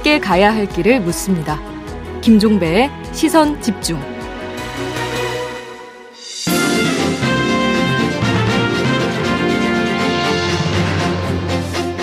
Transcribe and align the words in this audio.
함께 0.00 0.18
가야 0.18 0.54
할 0.54 0.66
길을 0.66 1.00
묻습니다. 1.00 1.60
김종배의 2.22 2.90
시선 3.12 3.60
집중. 3.60 4.00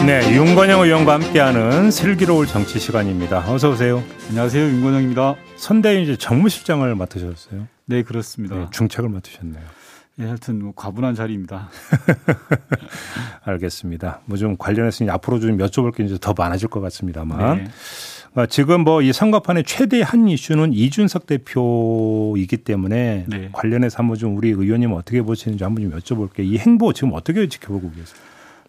네, 0.06 0.22
윤건영 0.32 0.82
의원과 0.82 1.14
함께하는 1.16 1.90
슬기로울 1.90 2.46
정치 2.46 2.80
시간입니다. 2.80 3.44
어서 3.52 3.72
오세요. 3.72 4.04
안녕하세요, 4.30 4.64
윤건영입니다. 4.64 5.36
선대위 5.56 6.04
이제 6.04 6.16
정무실장을 6.16 6.94
맡으셨어요. 6.94 7.68
네, 7.86 8.04
그렇습니다. 8.04 8.56
네, 8.56 8.66
중책을 8.72 9.10
맡으셨네요. 9.10 9.64
예, 10.20 10.26
하여튼 10.26 10.64
뭐 10.64 10.74
과분한 10.76 11.14
자리입니다. 11.16 11.70
알겠습니다. 13.44 14.22
뭐 14.26 14.38
좀 14.38 14.56
관련해서 14.58 15.06
앞으로 15.10 15.40
좀 15.40 15.58
여쭤볼 15.58 15.96
게 15.96 16.04
이제 16.04 16.18
더 16.20 16.34
많아질 16.38 16.68
것 16.70 16.80
같습니다만. 16.82 17.58
네. 17.58 17.68
어, 18.36 18.46
지금 18.46 18.82
뭐 18.84 19.02
이 19.02 19.14
선거판의 19.14 19.64
최대 19.66 20.02
한 20.02 20.28
이슈는 20.28 20.74
이준석 20.74 21.26
대표이기 21.28 22.58
때문에 22.58 23.26
네. 23.28 23.50
관련해서 23.52 23.98
한번 24.00 24.18
좀 24.18 24.38
우리 24.38 24.50
의원님 24.50 24.92
어떻게 24.94 25.22
보시는지 25.22 25.64
한번 25.64 25.90
좀 25.90 26.00
여쭤볼게요. 26.00 26.46
이 26.46 26.58
행보 26.58 26.94
지금 26.94 27.14
어떻게 27.14 27.48
지켜보고 27.48 27.90
계세요? 27.92 28.18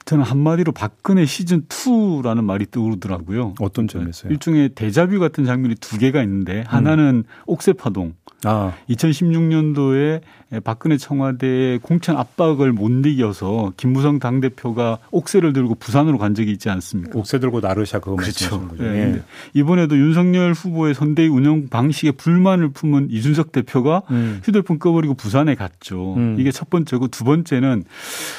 저는 0.04 0.24
한마디로 0.24 0.72
박근혜 0.72 1.26
시즌 1.26 1.62
2라는 1.66 2.42
말이 2.44 2.64
떠오르더라고요. 2.70 3.54
어떤 3.60 3.88
점에서요? 3.88 4.32
일종의 4.32 4.70
대자뷰 4.70 5.18
같은 5.18 5.44
장면이 5.44 5.74
두 5.74 5.98
개가 5.98 6.22
있는데 6.22 6.64
하나는 6.66 7.24
음. 7.26 7.30
옥새파동. 7.46 8.14
아. 8.44 8.74
2016년도에 8.90 10.20
박근혜 10.64 10.96
청와대의 10.96 11.78
공천 11.80 12.16
압박을 12.16 12.72
못 12.72 12.88
이겨서 13.04 13.72
김무성 13.76 14.18
당대표가 14.18 14.98
옥새를 15.10 15.52
들고 15.52 15.74
부산으로 15.74 16.16
간 16.16 16.34
적이 16.34 16.52
있지 16.52 16.70
않습니까? 16.70 17.18
옥새 17.18 17.38
들고 17.38 17.60
나르샤 17.60 17.98
그거 17.98 18.16
그렇죠. 18.16 18.66
네. 18.78 18.86
예. 18.86 19.22
이번에도 19.52 19.98
윤석열 19.98 20.52
후보의 20.54 20.94
선대위 20.94 21.28
운영 21.28 21.68
방식에 21.68 22.12
불만을 22.12 22.70
품은 22.70 23.08
이준석 23.10 23.52
대표가 23.52 24.02
음. 24.10 24.40
휴대폰 24.42 24.78
꺼버리고 24.78 25.14
부산에 25.14 25.54
갔죠. 25.54 26.14
음. 26.14 26.36
이게 26.38 26.50
첫 26.50 26.70
번째고 26.70 27.08
두 27.08 27.24
번째는 27.24 27.84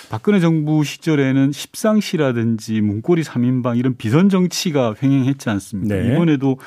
박근혜 0.10 0.40
정부 0.40 0.84
시절에는 0.84 1.52
십상시라든지 1.52 2.82
문고리 2.82 3.22
3인방 3.22 3.78
이런 3.78 3.96
비선 3.96 4.30
정치가 4.30 4.96
횡행했지 5.02 5.48
않습니까? 5.48 5.94
네. 5.94 6.12
이번에도 6.12 6.58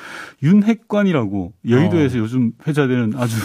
윤핵관이라고 0.41 1.51
여의도에서 1.67 2.17
어. 2.17 2.21
요즘 2.21 2.53
회자되는 2.65 3.15
아주 3.23 3.35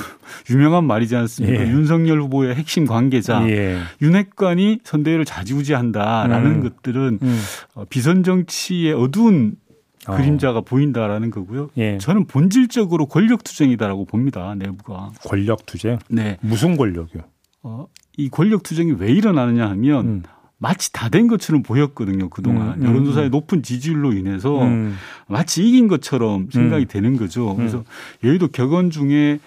유명한 0.50 0.84
말이지 0.84 1.16
않습니까? 1.16 1.62
예. 1.64 1.70
윤석열 1.70 2.20
후보의 2.22 2.54
핵심 2.54 2.86
관계자 2.86 3.48
예. 3.48 3.78
윤핵관이 4.02 4.80
선대위를 4.84 5.24
좌지우지한다라는 5.24 6.50
음. 6.50 6.62
것들은 6.62 7.18
음. 7.22 7.40
어, 7.74 7.84
비선 7.88 8.22
정치의 8.22 8.92
어두운 8.92 9.56
어. 10.06 10.16
그림자가 10.16 10.60
보인다라는 10.62 11.30
거고요. 11.30 11.70
예. 11.76 11.98
저는 11.98 12.26
본질적으로 12.26 13.06
권력 13.06 13.44
투쟁이다라고 13.44 14.04
봅니다. 14.04 14.54
내부가. 14.56 15.12
권력 15.24 15.66
투쟁? 15.66 15.98
네. 16.08 16.38
무슨 16.40 16.76
권력이요? 16.76 17.22
어, 17.62 17.86
이 18.16 18.28
권력 18.30 18.62
투쟁이 18.62 18.92
왜 18.98 19.12
일어나느냐 19.12 19.68
하면 19.70 20.06
음. 20.06 20.22
마치 20.58 20.92
다 20.92 21.08
된 21.08 21.28
것처럼 21.28 21.62
보였거든요 21.62 22.28
그동안 22.28 22.80
음, 22.80 22.82
음, 22.82 22.86
여론조사의 22.88 23.30
높은 23.30 23.62
지지율로 23.62 24.12
인해서 24.12 24.62
음. 24.62 24.96
마치 25.28 25.66
이긴 25.66 25.88
것처럼 25.88 26.48
생각이 26.50 26.84
음. 26.84 26.88
되는 26.88 27.16
거죠. 27.16 27.54
그래서 27.54 27.84
여의도 28.24 28.48
격언 28.48 28.90
중에 28.90 29.38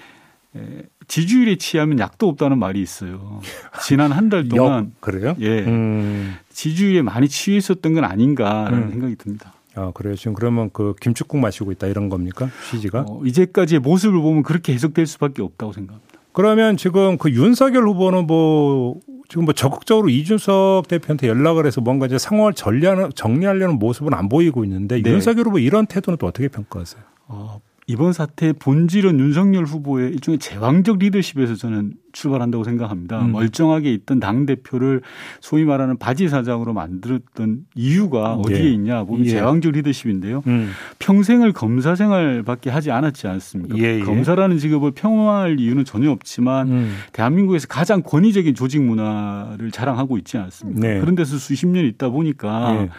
지지율에 1.08 1.56
취하면 1.58 2.00
약도 2.00 2.28
없다는 2.30 2.58
말이 2.60 2.82
있어요. 2.82 3.42
지난 3.86 4.12
한 4.12 4.30
달 4.30 4.48
동안 4.50 4.94
그래요? 5.00 5.36
예. 5.40 5.60
음. 5.66 6.36
지지율에 6.50 7.02
많이 7.02 7.28
취해 7.28 7.58
있었던 7.58 7.94
건 7.94 8.04
아닌가라는 8.04 8.84
음. 8.84 8.90
생각이 8.92 9.16
듭니다. 9.16 9.54
아, 9.76 9.92
그래요. 9.94 10.16
지금 10.16 10.34
그러면 10.34 10.70
그 10.74 10.94
김축국 11.00 11.40
마시고 11.40 11.72
있다 11.72 11.88
이런 11.88 12.10
겁니까? 12.10 12.50
취지가? 12.70 13.06
어, 13.08 13.22
이제까지의 13.26 13.80
모습을 13.80 14.20
보면 14.22 14.44
그렇게 14.44 14.74
해석될 14.74 15.06
수밖에 15.06 15.42
없다고 15.42 15.72
생각합니다. 15.74 16.20
그러면 16.34 16.76
지금 16.78 17.18
그 17.18 17.30
윤석열 17.32 17.88
후보는 17.88 18.28
뭐 18.28 19.00
지금 19.30 19.46
뭐 19.46 19.54
적극적으로 19.54 20.10
이준석 20.10 20.88
대표한테 20.90 21.28
연락을 21.30 21.66
해서 21.66 21.80
뭔가 21.82 22.06
이제 22.06 22.18
상황을 22.18 22.54
전리하는, 22.54 23.12
정리하려는 23.16 23.80
모습은 23.80 24.14
안 24.14 24.28
보이고 24.28 24.64
있는데 24.66 25.02
네. 25.02 25.10
윤석열 25.10 25.48
후보 25.48 25.60
이런 25.60 25.86
태도는 25.86 26.18
또 26.18 26.28
어떻게 26.28 26.50
평가하세요? 26.50 27.02
어, 27.28 27.62
이번 27.92 28.14
사태의 28.14 28.54
본질은 28.54 29.20
윤석열 29.20 29.66
후보의 29.66 30.12
일종의 30.14 30.40
제왕적 30.40 31.00
리더십에서 31.00 31.56
저는 31.56 31.92
출발한다고 32.14 32.64
생각합니다. 32.64 33.22
음. 33.22 33.34
멀쩡하게 33.34 33.94
있던 33.94 34.20
당 34.22 34.46
대표를 34.46 35.02
소위 35.42 35.66
말하는 35.66 35.98
바지 35.98 36.30
사장으로 36.30 36.74
만들었던 36.74 37.66
이유가 37.76 38.36
어디에 38.36 38.64
예. 38.66 38.70
있냐 38.72 39.04
보면 39.04 39.26
예. 39.26 39.30
제왕적 39.30 39.74
리더십인데요. 39.74 40.42
음. 40.48 40.72
평생을 41.00 41.52
검사 41.52 41.96
생활밖에 41.96 42.70
하지 42.70 42.92
않았지 42.92 43.28
않습니까? 43.28 43.78
예. 43.78 44.00
예. 44.00 44.00
검사라는 44.00 44.58
직업을 44.58 44.92
평화할 44.92 45.60
이유는 45.60 45.84
전혀 45.84 46.12
없지만 46.12 46.68
음. 46.70 46.96
대한민국에서 47.12 47.68
가장 47.68 48.02
권위적인 48.04 48.56
조직 48.56 48.82
문화를 48.82 49.72
자랑하고 49.72 50.18
있지 50.18 50.38
않습니까? 50.38 50.80
네. 50.80 51.00
그런 51.02 51.16
데서 51.16 51.38
수십 51.38 51.68
년 51.68 51.86
있다 51.86 52.10
보니까 52.10 52.76
예. 52.84 52.90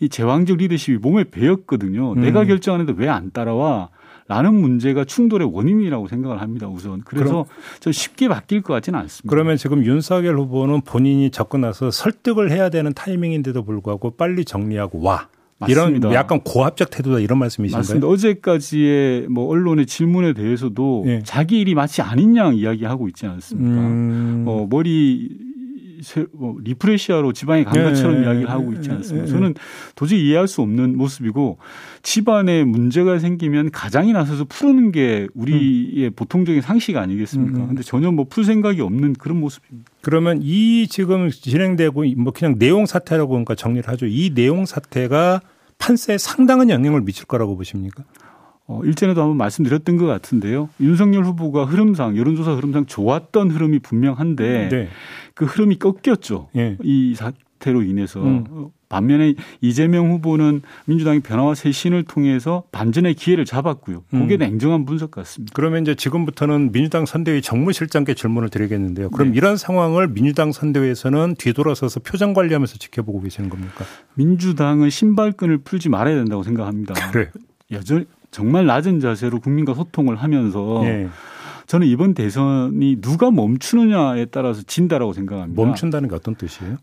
이 0.00 0.08
제왕적 0.08 0.56
리더십이 0.56 0.98
몸에 0.98 1.24
배었거든요. 1.24 2.14
내가 2.14 2.42
음. 2.42 2.46
결정하는데 2.46 2.94
왜 2.96 3.08
안 3.08 3.30
따라와? 3.30 3.88
라는 4.28 4.54
문제가 4.54 5.04
충돌의 5.04 5.50
원인이라고 5.52 6.06
생각을 6.06 6.40
합니다. 6.42 6.68
우선. 6.68 7.00
그래서 7.04 7.46
저 7.80 7.90
쉽게 7.90 8.28
바뀔 8.28 8.60
것 8.60 8.74
같지는 8.74 9.00
않습니다. 9.00 9.30
그러면 9.30 9.56
지금 9.56 9.84
윤석열 9.84 10.38
후보는 10.38 10.82
본인이 10.82 11.30
접근해서 11.30 11.90
설득을 11.90 12.50
해야 12.50 12.68
되는 12.68 12.92
타이밍인데도 12.92 13.64
불구하고 13.64 14.10
빨리 14.10 14.44
정리하고 14.44 15.00
와. 15.00 15.28
맞습니다. 15.60 16.08
이런 16.08 16.14
약간 16.14 16.40
고압적 16.40 16.90
태도다 16.90 17.18
이런 17.18 17.38
말씀이신가요? 17.38 17.80
맞습니다. 17.80 18.06
어제까지의 18.06 19.28
뭐 19.28 19.48
언론의 19.48 19.86
질문에 19.86 20.32
대해서도 20.32 21.04
예. 21.06 21.22
자기 21.24 21.60
일이 21.60 21.74
마치 21.74 22.00
아닌 22.00 22.36
양 22.36 22.54
이야기하고 22.54 23.08
있지 23.08 23.26
않습니까? 23.26 23.80
음. 23.80 24.44
어, 24.46 24.66
머리 24.70 25.28
뭐 25.40 25.47
refresh하러 26.62 27.32
지방에 27.32 27.64
간 27.64 27.84
것처럼 27.84 28.20
네. 28.20 28.26
이야기를 28.26 28.50
하고 28.50 28.72
있지 28.72 28.90
않습니까? 28.90 29.26
네. 29.26 29.32
저는 29.32 29.54
도저히 29.94 30.26
이해할 30.26 30.46
수 30.48 30.62
없는 30.62 30.96
모습이고 30.96 31.58
집안에 32.02 32.64
문제가 32.64 33.18
생기면 33.18 33.70
가장이 33.70 34.12
나서서 34.12 34.44
푸는 34.44 34.92
게 34.92 35.26
우리의 35.34 36.06
음. 36.06 36.12
보통적인 36.14 36.62
상식 36.62 36.96
아니겠습니까? 36.96 37.58
음. 37.58 37.66
근데 37.68 37.82
전혀 37.82 38.10
뭐 38.12 38.24
풀 38.28 38.44
생각이 38.44 38.80
없는 38.82 39.14
그런 39.14 39.40
모습입니다. 39.40 39.90
그러면 40.02 40.40
이 40.42 40.86
지금 40.88 41.30
진행되고 41.30 42.04
뭐 42.18 42.32
그냥 42.32 42.58
내홍 42.58 42.86
사태라고 42.86 43.30
그러니까 43.30 43.54
정리를 43.54 43.88
하죠. 43.88 44.06
이 44.06 44.32
내홍 44.34 44.66
사태가 44.66 45.40
판세에 45.78 46.18
상당한 46.18 46.70
영향을 46.70 47.00
미칠 47.00 47.24
거라고 47.26 47.56
보십니까? 47.56 48.04
어, 48.68 48.82
일전에도 48.84 49.22
한번 49.22 49.38
말씀드렸던 49.38 49.96
것 49.96 50.04
같은데요. 50.06 50.68
윤석열 50.78 51.24
후보가 51.24 51.64
흐름상 51.64 52.18
여론조사 52.18 52.52
흐름상 52.52 52.84
좋았던 52.84 53.50
흐름이 53.50 53.78
분명한데 53.78 54.68
네. 54.68 54.88
그 55.34 55.46
흐름이 55.46 55.78
꺾였죠. 55.78 56.50
네. 56.52 56.76
이 56.82 57.14
사태로 57.14 57.82
인해서 57.82 58.22
음. 58.22 58.68
반면에 58.90 59.34
이재명 59.62 60.10
후보는 60.10 60.60
민주당이 60.84 61.20
변화와 61.20 61.54
쇄신을 61.54 62.04
통해서 62.04 62.64
반전의 62.70 63.14
기회를 63.14 63.46
잡았고요. 63.46 64.04
그게 64.10 64.36
음. 64.36 64.38
냉정한 64.38 64.84
분석 64.84 65.12
같습니다. 65.12 65.52
그러면 65.54 65.82
이제 65.82 65.94
지금부터는 65.94 66.70
민주당 66.70 67.06
선대위 67.06 67.40
정무실장께 67.40 68.12
질문을 68.12 68.50
드리겠는데요. 68.50 69.08
그럼 69.10 69.30
네. 69.30 69.36
이런 69.38 69.56
상황을 69.56 70.08
민주당 70.08 70.52
선대위에서는 70.52 71.36
뒤돌아서서 71.38 72.00
표정 72.00 72.34
관리하면서 72.34 72.76
지켜보고 72.76 73.22
계시는 73.22 73.48
겁니까? 73.48 73.86
민주당은 74.14 74.90
신발끈을 74.90 75.58
풀지 75.58 75.88
말아야 75.88 76.16
된다고 76.16 76.42
생각합니다. 76.42 76.92
그래. 77.12 77.30
여전히 77.70 78.06
정말 78.30 78.66
낮은 78.66 79.00
자세로 79.00 79.40
국민과 79.40 79.74
소통을 79.74 80.16
하면서 80.16 80.80
네. 80.82 81.08
저는 81.66 81.86
이번 81.86 82.14
대선이 82.14 83.00
누가 83.00 83.30
멈추느냐에 83.30 84.26
따라서 84.26 84.62
진다라고 84.62 85.12
생각합니다. 85.12 85.62
멈춘다는 85.62 86.08
게 86.08 86.14
어떤 86.14 86.34
뜻이에요? 86.34 86.76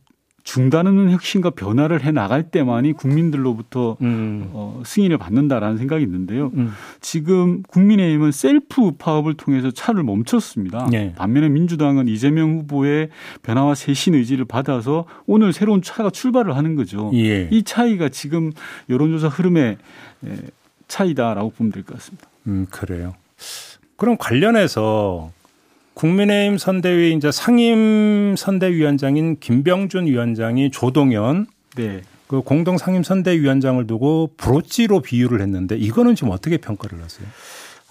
중단하는 0.45 1.09
혁신과 1.09 1.50
변화를 1.50 2.03
해 2.03 2.11
나갈 2.11 2.44
때만이 2.44 2.93
국민들로부터 2.93 3.97
음. 4.02 4.52
어, 4.53 4.81
승인을 4.85 5.17
받는다라는 5.17 5.78
생각이 5.78 6.03
있는데요. 6.03 6.52
음. 6.53 6.72
지금 7.02 7.64
국민의힘은 7.64 8.31
셀프 8.31 8.91
파업을 8.91 9.34
통해서 9.34 9.72
차를 9.72 10.03
멈췄습니다. 10.03 10.87
네. 10.91 11.14
반면에 11.17 11.49
민주당은 11.49 12.08
이재명 12.08 12.59
후보의 12.59 13.09
변화와 13.41 13.73
쇄신 13.73 14.14
의지를 14.14 14.46
받아서 14.46 15.05
오늘 15.25 15.52
새로운 15.52 15.81
차가 15.81 16.11
출발을 16.11 16.55
하는 16.55 16.75
거죠. 16.75 17.09
예. 17.16 17.49
이 17.52 17.64
차이가 17.64 18.09
지금 18.09 18.52
여론조사 18.87 19.29
흐름의 19.29 19.78
차이다라고 20.87 21.52
보면 21.52 21.72
될 21.72 21.84
것 21.84 21.96
같습니다. 21.97 22.28
음, 22.47 22.66
그래요. 22.70 23.16
그럼 23.97 24.17
관련해서 24.17 25.32
국민의힘 25.93 26.58
선대위 26.58 27.14
이제 27.14 27.32
상임 27.32 28.35
선대위원장인 28.37 29.40
김병준 29.40 30.08
위원장이 30.08 30.72
조동현 30.72 31.47
네. 31.78 32.02
그 32.28 32.41
공동 32.41 32.78
상임 32.78 33.03
선대위원장을 33.03 33.85
두고 33.87 34.32
브로치로 34.35 35.02
비유를 35.02 35.41
했는데 35.41 35.78
이거는 35.78 36.16
지금 36.16 36.32
어떻게 36.32 36.58
평가를 36.58 37.02
하세요? 37.02 37.28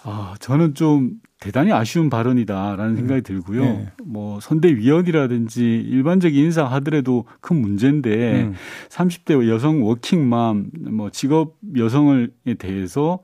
아, 0.02 0.34
저는 0.40 0.74
좀 0.74 1.12
대단히 1.44 1.72
아쉬운 1.72 2.08
발언이다라는 2.08 2.92
음. 2.92 2.96
생각이 2.96 3.20
들고요. 3.20 3.62
네. 3.62 3.92
뭐 4.02 4.40
선대위원이라든지 4.40 5.60
일반적인 5.62 6.42
인사 6.42 6.64
하더라도 6.64 7.26
큰 7.42 7.60
문제인데 7.60 8.44
음. 8.44 8.54
30대 8.88 9.46
여성 9.50 9.84
워킹맘 9.84 10.70
뭐 10.90 11.10
직업 11.10 11.54
여성에 11.76 12.28
대해서 12.58 13.18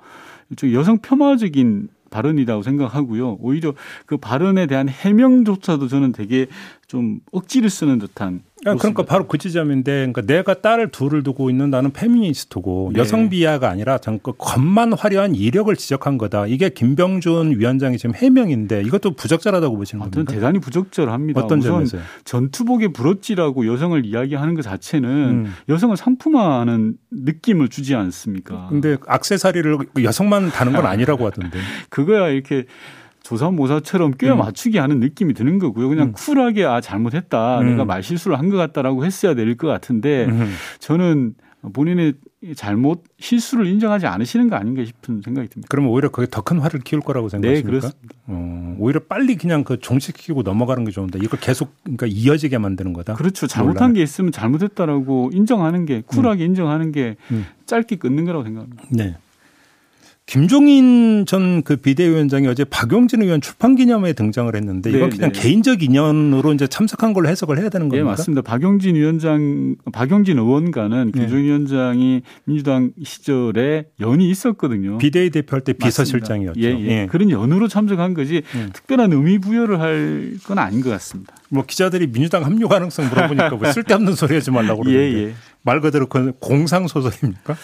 여성 0.75 0.99
폄하적인 0.99 1.89
발언이라고 2.11 2.63
생각하고요. 2.63 3.39
오히려 3.41 3.73
그 4.05 4.19
발언에 4.19 4.67
대한 4.67 4.89
해명조차도 4.91 5.89
저는 5.89 6.13
되게 6.13 6.47
좀 6.89 7.21
억지를 7.33 7.71
쓰는 7.71 7.99
듯한 7.99 8.43
아, 8.67 8.75
그러니까 8.75 9.05
바로 9.05 9.27
그 9.27 9.39
지점인데 9.39 10.13
그러니까 10.13 10.23
내가 10.23 10.55
딸을 10.55 10.91
둘을 10.91 11.23
두고 11.23 11.49
있는 11.49 11.71
나는 11.71 11.93
페미니스트고 11.93 12.91
네. 12.93 13.01
여성 13.01 13.31
비하가 13.31 13.71
아니라 13.71 13.99
잠깐 13.99 14.35
겉만 14.37 14.93
화려한 14.93 15.35
이력을 15.35 15.75
지적한 15.75 16.19
거다. 16.19 16.47
이게 16.47 16.69
김병준 16.69 17.59
위원장이 17.59 17.97
지금 17.97 18.15
해명인데 18.15 18.83
이것도 18.83 19.13
부적절하다고 19.13 19.77
보시는 19.77 20.03
아, 20.03 20.11
겁니까? 20.11 20.33
대단히 20.33 20.59
부적절합니다. 20.59 21.41
어떤 21.41 21.61
점에서 21.61 21.99
전투복에 22.25 22.89
부러지라고 22.89 23.67
여성을 23.67 24.05
이야기하는 24.05 24.55
것 24.55 24.63
자체는 24.63 25.11
음. 25.11 25.55
여성을 25.69 25.97
상품화하는 25.97 26.95
느낌을 27.11 27.69
주지 27.69 27.95
않습니까? 27.95 28.67
근데 28.69 28.97
악세사리를 29.07 29.79
여성만 30.03 30.51
다는 30.51 30.73
건 30.73 30.87
아니라고 30.87 31.27
하던데. 31.27 31.59
그거야 31.89 32.29
이렇게 32.29 32.67
조사모사처럼 33.41 34.13
꿰어 34.19 34.35
음. 34.35 34.39
맞추기 34.39 34.79
음. 34.79 34.83
하는 34.83 35.01
느낌이 35.01 35.35
드는 35.35 35.59
거고요. 35.59 35.89
그냥 35.89 36.09
음. 36.09 36.13
쿨하게 36.13 36.65
아 36.65 36.81
잘못했다. 36.81 37.61
음. 37.61 37.71
내가 37.71 37.85
말 37.85 38.03
실수를 38.03 38.39
한 38.39 38.51
것 38.51 38.57
같다라고 38.57 39.05
했어야 39.05 39.35
될 39.35 39.57
것 39.57 39.69
같은데 39.69 40.25
음. 40.27 40.53
저는 40.81 41.35
본인의 41.73 42.15
잘못 42.57 43.05
실수를 43.21 43.67
인정하지 43.67 44.07
않으시는 44.07 44.49
거 44.49 44.57
아닌가 44.57 44.83
싶은 44.85 45.21
생각이 45.25 45.49
듭니다. 45.49 45.69
그러면 45.71 45.93
오히려 45.93 46.09
그게 46.09 46.27
더 46.29 46.41
큰 46.41 46.59
화를 46.59 46.81
키울 46.81 47.01
거라고 47.03 47.29
네, 47.29 47.33
생각하십니까? 47.33 47.71
네, 47.71 47.79
그렇습니다. 47.81 48.15
어, 48.27 48.77
오히려 48.81 49.01
빨리 49.01 49.37
그냥 49.37 49.63
그 49.63 49.79
종식시키고 49.79 50.43
넘어가는 50.43 50.83
게 50.85 50.91
좋은데 50.91 51.19
이걸 51.23 51.39
계속 51.39 51.75
그러니까 51.85 52.07
이어지게 52.07 52.59
만드는 52.59 52.93
거다. 52.95 53.15
그렇죠. 53.15 53.47
잘못한 53.47 53.75
논란을. 53.91 53.95
게 53.97 54.03
있으면 54.03 54.33
잘못했다라고 54.33 55.31
인정하는 55.35 55.85
게 55.87 56.01
쿨하게 56.07 56.45
음. 56.45 56.47
인정하는 56.47 56.91
게 56.93 57.17
짧게 57.67 57.97
끊는 57.97 58.25
거라고 58.25 58.43
생각합니다. 58.45 58.83
네. 58.91 59.17
김종인 60.31 61.27
전 61.27 61.63
그 61.65 61.77
비대위원장이 61.77 62.47
어제 62.47 62.65
박용진 62.65 63.23
의원 63.23 63.41
출판 63.41 63.75
기념회에 63.75 64.13
등장을 64.13 64.55
했는데 64.55 64.91
이건 64.91 65.11
네, 65.11 65.17
그냥 65.17 65.33
네. 65.33 65.41
개인적 65.41 65.83
인연으로 65.83 66.53
이제 66.53 66.69
참석한 66.69 67.13
걸로 67.13 67.29
해석을 67.29 67.59
해야 67.59 67.69
되는 67.69 67.89
겁니까? 67.89 68.05
네, 68.05 68.11
맞습니다. 68.11 68.43
박용진 68.43 68.95
위원장, 68.95 69.75
박용진 69.93 70.39
의원과는 70.39 71.11
네. 71.13 71.21
김종인 71.21 71.43
네. 71.43 71.49
위원장이 71.49 72.23
민주당 72.45 72.93
시절에 73.03 73.87
연이 73.99 74.31
있었거든요. 74.31 74.99
비대위 74.99 75.31
대표할 75.31 75.63
때 75.63 75.73
비서실장이었죠. 75.73 76.61
예, 76.61 76.67
예. 76.79 76.87
예. 76.87 77.07
그런 77.11 77.31
연으로 77.31 77.67
참석한 77.67 78.15
거지 78.15 78.43
음. 78.55 78.71
특별한 78.73 79.13
의미 79.13 79.39
부여를 79.39 79.81
할 79.81 80.21
건 80.47 80.59
아닌 80.59 80.81
것 80.81 80.91
같습니다. 80.91 81.35
뭐 81.49 81.65
기자들이 81.67 82.07
민주당 82.07 82.45
합류 82.45 82.69
가능성 82.69 83.09
물어보니까 83.09 83.51
뭐 83.51 83.71
쓸데없는 83.73 84.15
소리 84.15 84.35
하지 84.35 84.51
말라고 84.51 84.83
그러는데 84.83 85.19
예, 85.19 85.23
예. 85.29 85.35
말 85.63 85.81
그대로 85.81 86.07
그 86.07 86.33
공상 86.39 86.87
소설입니까? 86.87 87.57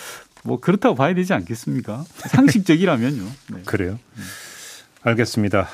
뭐 0.47 0.59
그렇다고 0.59 0.95
봐야 0.95 1.15
되지 1.15 1.33
않겠습니까? 1.35 2.05
상식적이라면요. 2.17 3.23
네. 3.53 3.63
그래요. 3.65 3.99
알겠습니다. 5.03 5.67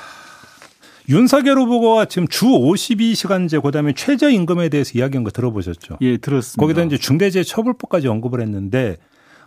윤석열 1.09 1.57
후보가 1.57 2.05
지금 2.05 2.27
주 2.27 2.45
52시간제 2.45 3.61
그다음에 3.61 3.93
최저임금에 3.93 4.69
대해서 4.69 4.97
이야기한 4.97 5.23
거 5.23 5.31
들어보셨죠? 5.31 5.97
예, 6.01 6.17
들었습니다. 6.17 6.61
거기다 6.61 6.83
이제 6.83 6.97
중대재해처벌법까지 6.97 8.07
언급을 8.07 8.41
했는데 8.41 8.97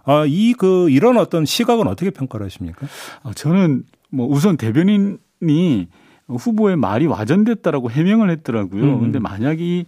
아, 0.04 0.24
이 0.26 0.54
그 0.58 0.88
이런 0.90 1.16
어떤 1.16 1.44
시각은 1.44 1.86
어떻게 1.88 2.10
평가를 2.10 2.46
하십니까? 2.46 2.86
아, 3.22 3.32
저는 3.34 3.84
뭐 4.10 4.26
우선 4.28 4.56
대변인이 4.56 5.88
후보의 6.28 6.76
말이 6.76 7.06
와전됐다라고 7.06 7.90
해명을 7.90 8.30
했더라고요. 8.30 8.82
음. 8.82 9.00
근데 9.00 9.18
만약에 9.18 9.84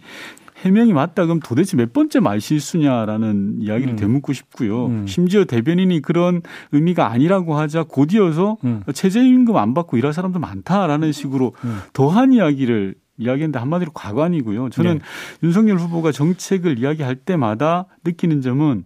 해명이 0.59 0.93
맞다 0.93 1.25
그럼 1.25 1.39
도대체 1.39 1.77
몇 1.77 1.93
번째 1.93 2.19
말 2.19 2.41
실수냐라는 2.41 3.61
이야기를 3.61 3.93
음. 3.93 3.95
되묻고 3.95 4.33
싶고요. 4.33 4.87
음. 4.87 5.07
심지어 5.07 5.45
대변인이 5.45 6.01
그런 6.01 6.41
의미가 6.71 7.11
아니라고 7.11 7.57
하자 7.57 7.83
곧이어서 7.83 8.57
음. 8.63 8.83
최저임금 8.93 9.55
안 9.55 9.73
받고 9.73 9.97
일할 9.97 10.13
사람도 10.13 10.39
많다라는 10.39 11.11
식으로 11.11 11.53
음. 11.63 11.79
더한 11.93 12.33
이야기를 12.33 12.95
이야기했는데 13.17 13.59
한마디로 13.59 13.91
과관이고요. 13.91 14.69
저는 14.69 14.99
네. 14.99 14.99
윤석열 15.43 15.77
후보가 15.77 16.11
정책을 16.11 16.79
이야기할 16.79 17.15
때마다 17.15 17.85
느끼는 18.05 18.41
점은 18.41 18.85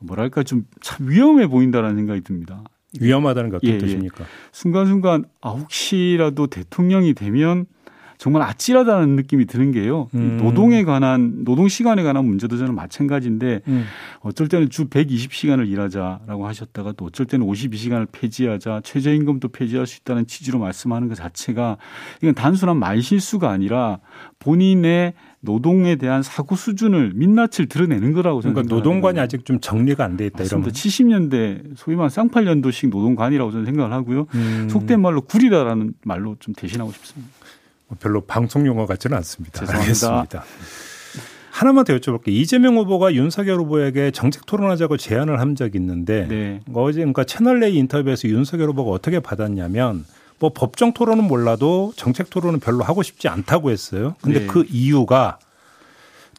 뭐랄까 0.00 0.42
좀 0.42 0.64
참 0.80 1.08
위험해 1.08 1.46
보인다라는 1.46 1.96
생각이 1.96 2.20
듭니다. 2.22 2.62
위험하다는 3.00 3.50
게 3.50 3.56
어떤 3.56 3.70
예, 3.70 3.74
예. 3.74 3.78
뜻입니까? 3.78 4.24
순간순간 4.52 5.24
아 5.40 5.50
혹시라도 5.50 6.46
대통령이 6.48 7.14
되면 7.14 7.64
정말 8.22 8.42
아찔하다는 8.42 9.16
느낌이 9.16 9.46
드는 9.46 9.72
게요. 9.72 10.08
음. 10.14 10.38
노동에 10.40 10.84
관한 10.84 11.42
노동 11.44 11.66
시간에 11.66 12.04
관한 12.04 12.24
문제도 12.24 12.56
저는 12.56 12.72
마찬가지인데 12.76 13.62
음. 13.66 13.84
어쩔 14.20 14.46
때는 14.46 14.70
주 14.70 14.88
120시간을 14.88 15.68
일하자라고 15.68 16.46
하셨다가 16.46 16.92
또 16.96 17.06
어쩔 17.06 17.26
때는 17.26 17.44
52시간을 17.44 18.06
폐지하자 18.12 18.82
최저임금도 18.84 19.48
폐지할 19.48 19.88
수 19.88 19.98
있다는 19.98 20.28
취지로 20.28 20.60
말씀하는 20.60 21.08
것 21.08 21.16
자체가 21.16 21.78
이건 22.22 22.36
단순한 22.36 22.76
말 22.76 23.02
실수가 23.02 23.50
아니라 23.50 23.98
본인의 24.38 25.14
노동에 25.40 25.96
대한 25.96 26.22
사고 26.22 26.54
수준을 26.54 27.14
민낯을 27.16 27.66
드러내는 27.68 28.12
거라고 28.12 28.40
생각합니다. 28.40 28.68
그러니까 28.68 28.74
노동관이 28.76 29.18
아직 29.18 29.44
좀 29.44 29.58
정리가 29.58 30.04
안 30.04 30.16
돼 30.16 30.26
있다 30.26 30.44
이런. 30.44 30.62
70년대 30.62 31.72
소위 31.74 31.96
말 31.96 32.08
쌍팔년도식 32.08 32.90
노동관이라고 32.90 33.50
저는 33.50 33.66
생각을 33.66 33.92
하고요. 33.92 34.26
음. 34.36 34.68
속된 34.70 35.00
말로 35.00 35.22
구리다라는 35.22 35.94
말로 36.04 36.36
좀 36.38 36.54
대신하고 36.54 36.92
싶습니다. 36.92 37.41
별로 38.00 38.22
방송 38.22 38.66
용어 38.66 38.86
같지는 38.86 39.16
않습니다. 39.18 39.60
죄송합니다. 39.60 39.80
알겠습니다. 39.82 40.44
하나만 41.50 41.84
더 41.84 41.94
여쭤볼게요. 41.94 42.28
이재명 42.28 42.76
후보가 42.78 43.12
윤석열 43.14 43.58
후보에게 43.58 44.10
정책 44.10 44.46
토론하자고 44.46 44.96
제안을 44.96 45.38
한 45.38 45.54
적이 45.54 45.78
있는데 45.78 46.26
네. 46.26 46.60
어제 46.72 47.00
그러니까 47.00 47.24
채널 47.24 47.62
A 47.62 47.76
인터뷰에서 47.76 48.26
윤석열 48.28 48.70
후보가 48.70 48.90
어떻게 48.90 49.20
받았냐면 49.20 50.06
뭐 50.38 50.50
법정 50.54 50.92
토론은 50.92 51.24
몰라도 51.24 51.92
정책 51.94 52.30
토론은 52.30 52.58
별로 52.60 52.82
하고 52.82 53.02
싶지 53.02 53.28
않다고 53.28 53.70
했어요. 53.70 54.16
근데 54.22 54.40
네. 54.40 54.46
그 54.46 54.64
이유가 54.68 55.38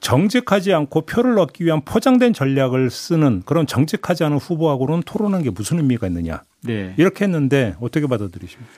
정직하지 0.01 0.73
않고 0.73 1.01
표를 1.01 1.39
얻기 1.39 1.63
위한 1.63 1.81
포장된 1.85 2.33
전략을 2.33 2.89
쓰는 2.89 3.43
그런 3.45 3.65
정직하지 3.65 4.25
않은 4.25 4.37
후보하고는 4.37 5.03
토론한 5.05 5.43
게 5.43 5.51
무슨 5.51 5.77
의미가 5.77 6.07
있느냐. 6.07 6.41
네. 6.61 6.93
이렇게 6.97 7.23
했는데 7.23 7.75
어떻게 7.79 8.07
받아들이십니까? 8.07 8.73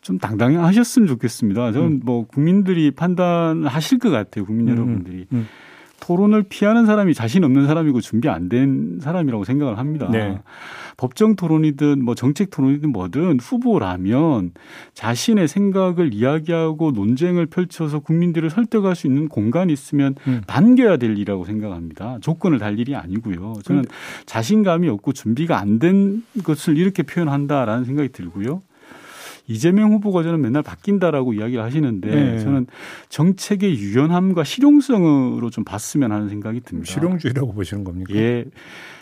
좀 0.00 0.18
당당하셨으면 0.18 1.08
좋겠습니다. 1.08 1.72
저는 1.72 1.86
음. 1.88 2.00
뭐 2.04 2.26
국민들이 2.26 2.90
판단하실 2.90 3.98
것 3.98 4.10
같아요. 4.10 4.44
국민 4.44 4.68
음. 4.68 4.72
여러분들이. 4.72 5.26
음. 5.32 5.46
토론을 6.00 6.44
피하는 6.44 6.86
사람이 6.86 7.12
자신 7.12 7.42
없는 7.42 7.66
사람이고 7.66 8.00
준비 8.00 8.28
안 8.28 8.48
된 8.48 9.00
사람이라고 9.02 9.42
생각을 9.42 9.78
합니다. 9.78 10.08
네. 10.10 10.38
법정 10.96 11.34
토론이든 11.34 12.04
뭐 12.04 12.14
정책 12.14 12.50
토론이든 12.50 12.92
뭐든 12.92 13.40
후보라면 13.40 14.52
자신의 14.94 15.48
생각을 15.48 16.14
이야기하고 16.14 16.92
논쟁을 16.92 17.46
펼쳐서 17.46 17.98
국민들을 17.98 18.48
설득할 18.48 18.94
수 18.94 19.08
있는 19.08 19.28
공간이 19.28 19.72
있으면 19.72 20.14
음. 20.28 20.40
반겨야 20.46 20.98
될 20.98 21.10
일이라고 21.10 21.44
생각합니다. 21.44 22.18
조건을 22.20 22.58
달 22.60 22.78
일이 22.78 22.94
아니고요. 22.94 23.54
저는 23.64 23.84
자신감이 24.24 24.88
없고 24.88 25.12
준비가 25.12 25.58
안 25.58 25.80
된 25.80 26.22
것을 26.44 26.78
이렇게 26.78 27.02
표현한다라는 27.02 27.84
생각이 27.84 28.10
들고요. 28.10 28.62
이재명 29.48 29.92
후보가 29.92 30.22
저는 30.22 30.40
맨날 30.40 30.62
바뀐다라고 30.62 31.32
이야기를 31.32 31.62
하시는데 31.64 32.08
네. 32.08 32.38
저는 32.38 32.66
정책의 33.08 33.78
유연함과 33.78 34.44
실용성으로 34.44 35.50
좀 35.50 35.64
봤으면 35.64 36.12
하는 36.12 36.28
생각이 36.28 36.60
듭니다. 36.60 36.92
실용주의라고 36.92 37.52
보시는 37.54 37.82
겁니까? 37.82 38.14
예. 38.14 38.44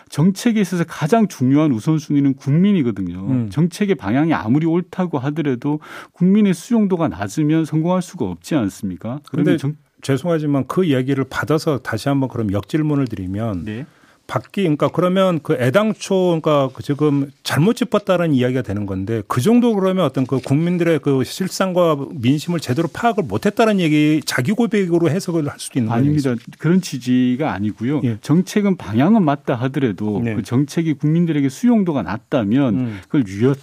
정책에 0.09 0.61
있어서 0.61 0.85
가장 0.87 1.27
중요한 1.27 1.73
우선순위는 1.73 2.35
국민이거든요. 2.35 3.27
음. 3.27 3.49
정책의 3.49 3.95
방향이 3.95 4.33
아무리 4.33 4.65
옳다고 4.65 5.19
하더라도 5.19 5.81
국민의 6.13 6.53
수용도가 6.53 7.09
낮으면 7.09 7.65
성공할 7.65 8.01
수가 8.01 8.25
없지 8.25 8.55
않습니까? 8.55 9.19
그런데 9.29 9.57
죄송하지만 10.01 10.65
그 10.67 10.85
이야기를 10.85 11.25
받아서 11.29 11.79
다시 11.79 12.07
한번 12.07 12.29
그럼 12.29 12.53
역질문을 12.53 13.07
드리면 13.07 13.65
네. 13.65 13.85
받기 14.27 14.63
그러니까 14.63 14.89
그러면 14.89 15.39
그 15.41 15.53
애당초 15.53 16.39
그러니까 16.41 16.69
그 16.73 16.83
지금 16.83 17.31
잘못 17.43 17.77
짚었다는 17.77 18.33
이야기가 18.33 18.61
되는 18.61 18.85
건데 18.85 19.23
그 19.27 19.41
정도 19.41 19.73
그러면 19.73 20.05
어떤 20.05 20.27
그 20.27 20.39
국민들의 20.39 20.99
그 20.99 21.23
실상과 21.23 21.97
민심을 22.11 22.59
제대로 22.59 22.89
파악을 22.91 23.23
못했다는 23.23 23.79
얘기 23.79 24.21
자기 24.25 24.51
고백으로 24.51 25.09
해석을 25.09 25.47
할 25.47 25.59
수도 25.59 25.79
있는 25.79 25.89
거아요 25.89 26.01
아닙니다. 26.01 26.35
그런 26.59 26.81
취지가 26.81 27.53
아니고요. 27.53 28.01
예. 28.03 28.17
정책은 28.21 28.75
방향은 28.75 29.23
맞다 29.23 29.55
하더라도 29.55 30.21
네. 30.23 30.35
그 30.35 30.43
정책이 30.43 30.93
국민들에게 30.93 31.47
수용도가 31.47 32.03
낮다면 32.03 32.75
음. 32.75 32.99
그걸 33.03 33.23
유연 33.27 33.55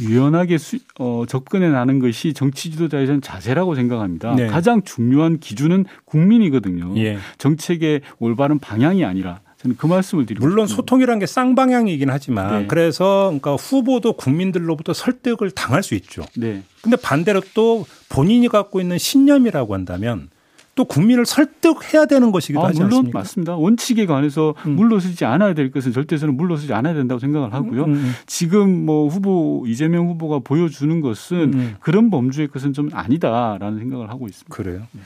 유연하게 0.00 0.58
수, 0.58 0.78
어, 1.00 1.24
접근해 1.26 1.68
나는 1.70 1.98
것이 1.98 2.32
정치 2.32 2.70
지도자의 2.70 3.20
자세라고 3.20 3.74
생각합니다. 3.74 4.34
네. 4.36 4.46
가장 4.46 4.82
중요한 4.82 5.40
기준은 5.40 5.86
국민이거든요. 6.04 6.96
예. 6.98 7.18
정책의 7.38 8.02
올바른 8.20 8.60
방향이 8.60 9.04
아니라 9.04 9.40
저는 9.60 9.76
그 9.76 9.86
말씀을 9.86 10.24
드리고 10.24 10.46
물론 10.46 10.66
싶습니다. 10.66 10.76
소통이라는 10.76 11.18
게 11.18 11.26
쌍방향이긴 11.26 12.10
하지만 12.10 12.62
네. 12.62 12.66
그래서 12.68 13.26
그러니까 13.26 13.54
후보도 13.56 14.12
국민들로부터 14.12 14.92
설득을 14.92 15.50
당할 15.50 15.82
수 15.82 15.94
있죠. 15.94 16.24
네. 16.36 16.62
근데 16.80 16.96
반대로 16.96 17.42
또 17.54 17.84
본인이 18.08 18.48
갖고 18.48 18.80
있는 18.80 18.98
신념이라고 18.98 19.74
한다면 19.74 20.30
또 20.76 20.84
국민을 20.84 21.26
설득해야 21.26 22.06
되는 22.06 22.30
것이기도 22.30 22.62
아, 22.62 22.68
하지 22.68 22.78
물론 22.78 22.98
않습니까? 22.98 23.18
맞습니다. 23.18 23.56
원칙에 23.56 24.06
관해서 24.06 24.54
음. 24.64 24.76
물러서지 24.76 25.24
않아야 25.24 25.52
될 25.52 25.72
것은 25.72 25.90
절대서는 25.90 26.36
물러서지 26.36 26.72
않아야 26.72 26.94
된다고 26.94 27.18
생각을 27.18 27.52
하고요. 27.52 27.86
음, 27.86 27.94
음. 27.94 28.12
지금 28.26 28.86
뭐 28.86 29.08
후보 29.08 29.64
이재명 29.66 30.06
후보가 30.06 30.38
보여주는 30.44 31.00
것은 31.00 31.36
음, 31.36 31.52
음. 31.54 31.76
그런 31.80 32.10
범주의 32.10 32.46
것은 32.46 32.74
좀 32.74 32.90
아니다라는 32.92 33.80
생각을 33.80 34.08
하고 34.08 34.28
있습니다. 34.28 34.54
그래요. 34.54 34.82
네. 34.92 35.00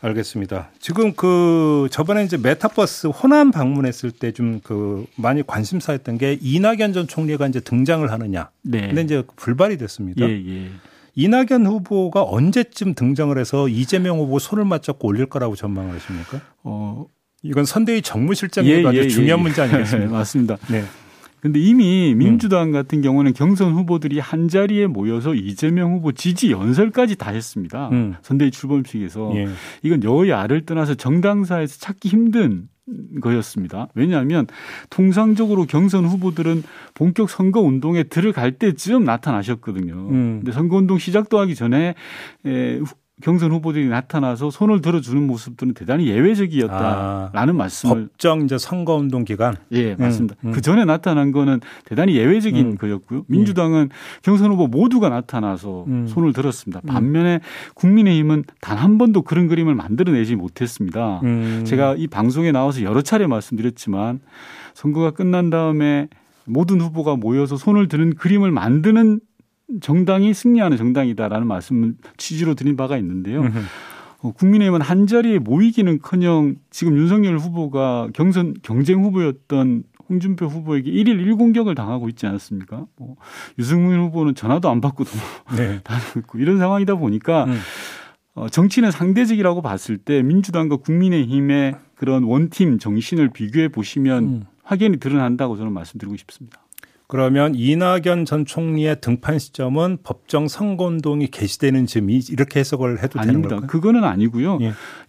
알겠습니다. 0.00 0.68
지금 0.80 1.12
그 1.14 1.88
저번에 1.90 2.24
이제 2.24 2.36
메타버스 2.36 3.08
호남 3.08 3.50
방문했을 3.50 4.10
때 4.10 4.32
좀 4.32 4.60
그 4.62 5.06
많이 5.16 5.46
관심사였던 5.46 6.18
게 6.18 6.38
이낙연 6.40 6.92
전 6.92 7.06
총리가 7.08 7.46
이제 7.48 7.60
등장을 7.60 8.10
하느냐. 8.10 8.50
네. 8.62 8.86
근데 8.88 9.02
이제 9.02 9.22
불발이 9.36 9.76
됐습니다. 9.78 10.28
예, 10.28 10.32
예. 10.32 10.70
이낙연 11.14 11.66
후보가 11.66 12.24
언제쯤 12.24 12.94
등장을 12.94 13.36
해서 13.38 13.68
이재명 13.68 14.18
후보 14.18 14.38
손을 14.38 14.64
맞잡고 14.64 15.08
올릴 15.08 15.26
거라고 15.26 15.56
전망을 15.56 15.94
하십니까? 15.94 16.40
어, 16.62 17.06
이건 17.42 17.64
선대위 17.64 18.02
정무실장에도 18.02 18.82
예, 18.82 18.86
아주 18.88 18.98
예, 18.98 19.08
중요한 19.08 19.38
예. 19.40 19.42
문제 19.42 19.62
아니겠습니까? 19.62 20.12
맞습니다. 20.18 20.56
네. 20.68 20.84
근데 21.46 21.60
이미 21.60 22.12
민주당 22.16 22.68
음. 22.68 22.72
같은 22.72 23.02
경우는 23.02 23.32
경선 23.32 23.72
후보들이 23.72 24.18
한 24.18 24.48
자리에 24.48 24.88
모여서 24.88 25.32
이재명 25.32 25.92
후보 25.92 26.10
지지 26.10 26.50
연설까지 26.50 27.14
다 27.14 27.30
했습니다. 27.30 27.88
음. 27.90 28.16
선대위 28.22 28.50
출범식에서 28.50 29.30
예. 29.36 29.46
이건 29.84 30.02
여야를 30.02 30.66
떠나서 30.66 30.96
정당사에서 30.96 31.78
찾기 31.78 32.08
힘든 32.08 32.68
거였습니다. 33.20 33.86
왜냐하면 33.94 34.48
통상적으로 34.90 35.66
경선 35.66 36.04
후보들은 36.06 36.64
본격 36.94 37.30
선거 37.30 37.60
운동에 37.60 38.02
들어갈 38.02 38.50
때쯤 38.50 39.04
나타나셨거든요. 39.04 39.94
음. 39.94 40.40
근데 40.40 40.50
선거 40.50 40.76
운동 40.78 40.98
시작도 40.98 41.38
하기 41.38 41.54
전에 41.54 41.94
에, 42.44 42.80
경선 43.22 43.50
후보들이 43.50 43.88
나타나서 43.88 44.50
손을 44.50 44.82
들어주는 44.82 45.26
모습들은 45.26 45.72
대단히 45.72 46.06
예외적이었다라는 46.08 47.54
아, 47.54 47.56
말씀을 47.56 48.08
법정 48.08 48.42
이제 48.42 48.58
선거 48.58 48.94
운동 48.94 49.24
기간 49.24 49.56
예 49.72 49.94
맞습니다 49.94 50.36
음, 50.40 50.48
음. 50.48 50.52
그 50.52 50.60
전에 50.60 50.84
나타난 50.84 51.32
거는 51.32 51.60
대단히 51.86 52.14
예외적인 52.14 52.72
음. 52.72 52.76
거였고요 52.76 53.24
민주당은 53.28 53.84
음. 53.84 53.88
경선 54.22 54.50
후보 54.50 54.66
모두가 54.66 55.08
나타나서 55.08 55.84
음. 55.86 56.06
손을 56.06 56.34
들었습니다 56.34 56.82
음. 56.84 56.86
반면에 56.86 57.40
국민의힘은 57.74 58.44
단 58.60 58.76
한 58.76 58.98
번도 58.98 59.22
그런 59.22 59.48
그림을 59.48 59.74
만들어내지 59.74 60.36
못했습니다 60.36 61.22
제가 61.64 61.94
이 61.96 62.06
방송에 62.06 62.52
나와서 62.52 62.82
여러 62.82 63.00
차례 63.00 63.26
말씀드렸지만 63.26 64.20
선거가 64.74 65.12
끝난 65.12 65.48
다음에 65.48 66.08
모든 66.44 66.80
후보가 66.82 67.16
모여서 67.16 67.56
손을 67.56 67.88
드는 67.88 68.14
그림을 68.16 68.50
만드는 68.50 69.20
정당이 69.80 70.32
승리하는 70.34 70.76
정당이다라는 70.76 71.46
말씀을 71.46 71.94
취지로 72.16 72.54
드린 72.54 72.76
바가 72.76 72.96
있는데요. 72.98 73.44
어, 74.22 74.32
국민의힘은 74.32 74.80
한 74.80 75.06
자리에 75.06 75.38
모이기는커녕 75.38 76.56
지금 76.70 76.96
윤석열 76.96 77.38
후보가 77.38 78.08
경선 78.14 78.54
경쟁 78.62 79.02
후보였던 79.02 79.84
홍준표 80.08 80.46
후보에게 80.46 80.90
1일 80.90 81.24
1공격을 81.26 81.74
당하고 81.74 82.08
있지 82.08 82.26
않았습니까? 82.26 82.86
뭐 82.96 83.16
유승민 83.58 84.00
후보는 84.00 84.34
전화도 84.34 84.70
안 84.70 84.80
받고 84.80 85.04
네. 85.56 85.80
다니고 85.84 86.20
있고 86.20 86.38
이런 86.38 86.58
상황이다 86.58 86.94
보니까 86.94 87.44
음. 87.44 87.58
어, 88.34 88.48
정치는 88.48 88.90
상대적이라고 88.90 89.62
봤을 89.62 89.96
때 89.96 90.22
민주당과 90.22 90.76
국민의힘의 90.76 91.74
그런 91.94 92.24
원팀 92.24 92.78
정신을 92.78 93.30
비교해 93.30 93.68
보시면 93.68 94.24
음. 94.24 94.44
확연히 94.62 94.98
드러난다고 94.98 95.56
저는 95.56 95.72
말씀드리고 95.72 96.16
싶습니다. 96.16 96.60
그러면 97.08 97.54
이낙연 97.54 98.24
전 98.24 98.44
총리의 98.44 99.00
등판 99.00 99.38
시점은 99.38 99.98
법정 100.02 100.48
선거운동이 100.48 101.28
개시되는 101.28 101.86
즈음이 101.86 102.20
이렇게 102.30 102.60
해석을 102.60 103.02
해도 103.02 103.20
아닙니다. 103.20 103.48
되는 103.48 103.60
걸까요? 103.60 103.66
그거는 103.68 104.04
아니고요. 104.04 104.58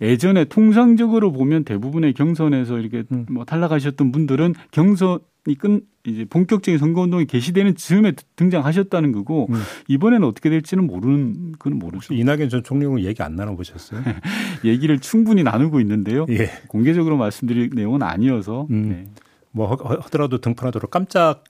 예. 0.02 0.18
전에 0.18 0.46
통상적으로 0.46 1.32
보면 1.32 1.64
대부분의 1.64 2.14
경선에서 2.14 2.78
이렇게 2.80 3.04
음. 3.12 3.26
뭐 3.30 3.46
탈락하셨던 3.46 4.12
분들은 4.12 4.54
경선이 4.72 5.56
끝 5.58 5.86
이제 6.06 6.24
본격적인 6.24 6.78
선거운동이 6.78 7.26
개시되는 7.26 7.76
즈음에 7.76 8.14
등장하셨다는 8.36 9.12
거고 9.12 9.48
음. 9.50 9.56
이번에는 9.88 10.26
어떻게 10.28 10.50
될지는 10.50 10.86
모르는 10.86 11.54
그건 11.54 11.80
모르죠. 11.80 12.14
이낙연 12.14 12.50
전 12.50 12.64
총리하고 12.64 13.02
얘기 13.02 13.24
안 13.24 13.36
나눠보셨어요? 13.36 14.02
얘기를 14.64 15.00
충분히 15.00 15.44
나누고 15.44 15.82
있는데요. 15.82 16.28
예. 16.30 16.52
공개적으로 16.68 17.18
말씀드릴 17.18 17.72
내용은 17.74 18.04
아니어서 18.04 18.68
음. 18.70 18.90
네. 18.90 19.06
뭐 19.52 19.74
하더라도 19.74 20.38
등판하도록 20.38 20.92
깜짝 20.92 21.44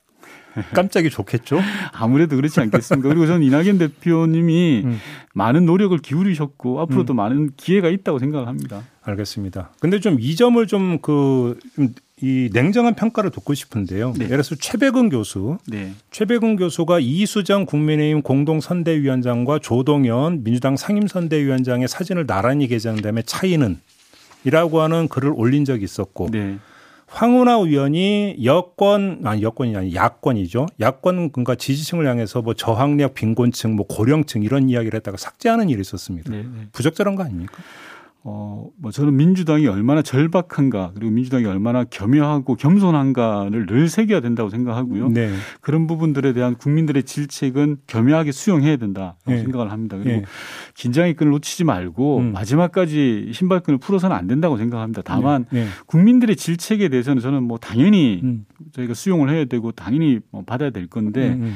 깜짝이 0.73 1.09
좋겠죠? 1.09 1.59
아무래도 1.93 2.35
그렇지 2.35 2.59
않겠습니까? 2.59 3.09
그리고 3.09 3.25
저는 3.27 3.43
이낙연 3.43 3.77
대표님이 3.77 4.83
음. 4.85 4.99
많은 5.33 5.65
노력을 5.65 5.97
기울이셨고 5.97 6.81
앞으로도 6.81 7.13
음. 7.13 7.15
많은 7.15 7.51
기회가 7.57 7.89
있다고 7.89 8.19
생각을 8.19 8.47
합니다. 8.47 8.83
알겠습니다. 9.03 9.71
근데 9.79 9.99
좀 9.99 10.17
이 10.19 10.35
점을 10.35 10.65
좀 10.67 10.99
그 11.01 11.57
이 12.19 12.49
냉정한 12.51 12.95
평가를 12.95 13.29
듣고 13.29 13.53
싶은데요. 13.53 14.13
네. 14.13 14.25
예를 14.25 14.29
들어서 14.29 14.55
최백은 14.55 15.09
교수, 15.09 15.59
네. 15.67 15.93
최백은 16.09 16.55
교수가 16.55 16.99
이수정 16.99 17.67
국민의힘 17.67 18.23
공동 18.23 18.59
선대위원장과 18.59 19.59
조동현 19.59 20.43
민주당 20.43 20.77
상임 20.77 21.05
선대위원장의 21.05 21.87
사진을 21.87 22.25
나란히 22.25 22.67
게재한 22.67 23.01
다음에 23.03 23.21
차이는 23.21 23.79
이라고 24.45 24.81
하는 24.81 25.07
글을 25.07 25.31
올린 25.35 25.63
적이 25.63 25.83
있었고 25.83 26.29
네. 26.31 26.57
황운하 27.07 27.53
의원이 27.53 28.37
여권 28.43 29.21
아니 29.23 29.41
여권이 29.41 29.75
아니 29.75 29.95
야권이죠. 29.95 30.67
야권 30.79 31.31
그러니까 31.31 31.55
지지층을 31.55 32.05
향해서 32.05 32.41
뭐 32.41 32.53
저학력 32.53 33.13
빈곤층 33.13 33.75
뭐 33.75 33.87
고령층 33.87 34.43
이런 34.43 34.69
이야기를 34.69 34.97
했다가 34.97 35.17
삭제하는 35.17 35.69
일이 35.69 35.81
있었습니다. 35.81 36.29
네, 36.31 36.43
네. 36.43 36.67
부적절한 36.73 37.15
거 37.15 37.23
아닙니까? 37.23 37.53
어, 38.29 38.67
뭐 38.77 38.91
저는 38.91 39.15
민주당이 39.15 39.67
얼마나 39.67 40.01
절박한가 40.01 40.91
그리고 40.93 41.11
민주당이 41.13 41.45
얼마나 41.45 41.85
겸허하고 41.85 42.55
겸손한가를 42.55 43.67
늘 43.67 43.87
새겨야 43.87 44.19
된다고 44.19 44.49
생각하고요. 44.49 45.07
네. 45.07 45.31
그런 45.61 45.87
부분들에 45.87 46.33
대한 46.33 46.55
국민들의 46.55 47.03
질책은 47.03 47.77
겸허하게 47.87 48.33
수용해야 48.33 48.75
된다고 48.75 49.15
네. 49.27 49.37
생각을 49.39 49.71
합니다. 49.71 49.95
그리고 49.95 50.19
네. 50.19 50.25
긴장의 50.75 51.13
끈을 51.13 51.31
놓치지 51.31 51.63
말고 51.63 52.17
음. 52.17 52.33
마지막까지 52.33 53.31
신발끈을 53.33 53.77
풀어서는 53.79 54.13
안 54.13 54.27
된다고 54.27 54.57
생각합니다. 54.57 55.03
다만 55.05 55.45
네. 55.49 55.63
네. 55.63 55.69
국민들의 55.85 56.35
질책에 56.35 56.89
대해서는 56.89 57.21
저는 57.21 57.43
뭐 57.43 57.57
당연히 57.57 58.19
음. 58.25 58.45
저희가 58.73 58.93
수용을 58.93 59.29
해야 59.29 59.45
되고 59.45 59.71
당연히 59.71 60.19
뭐 60.31 60.43
받아야 60.45 60.71
될 60.71 60.87
건데 60.87 61.29
음. 61.29 61.53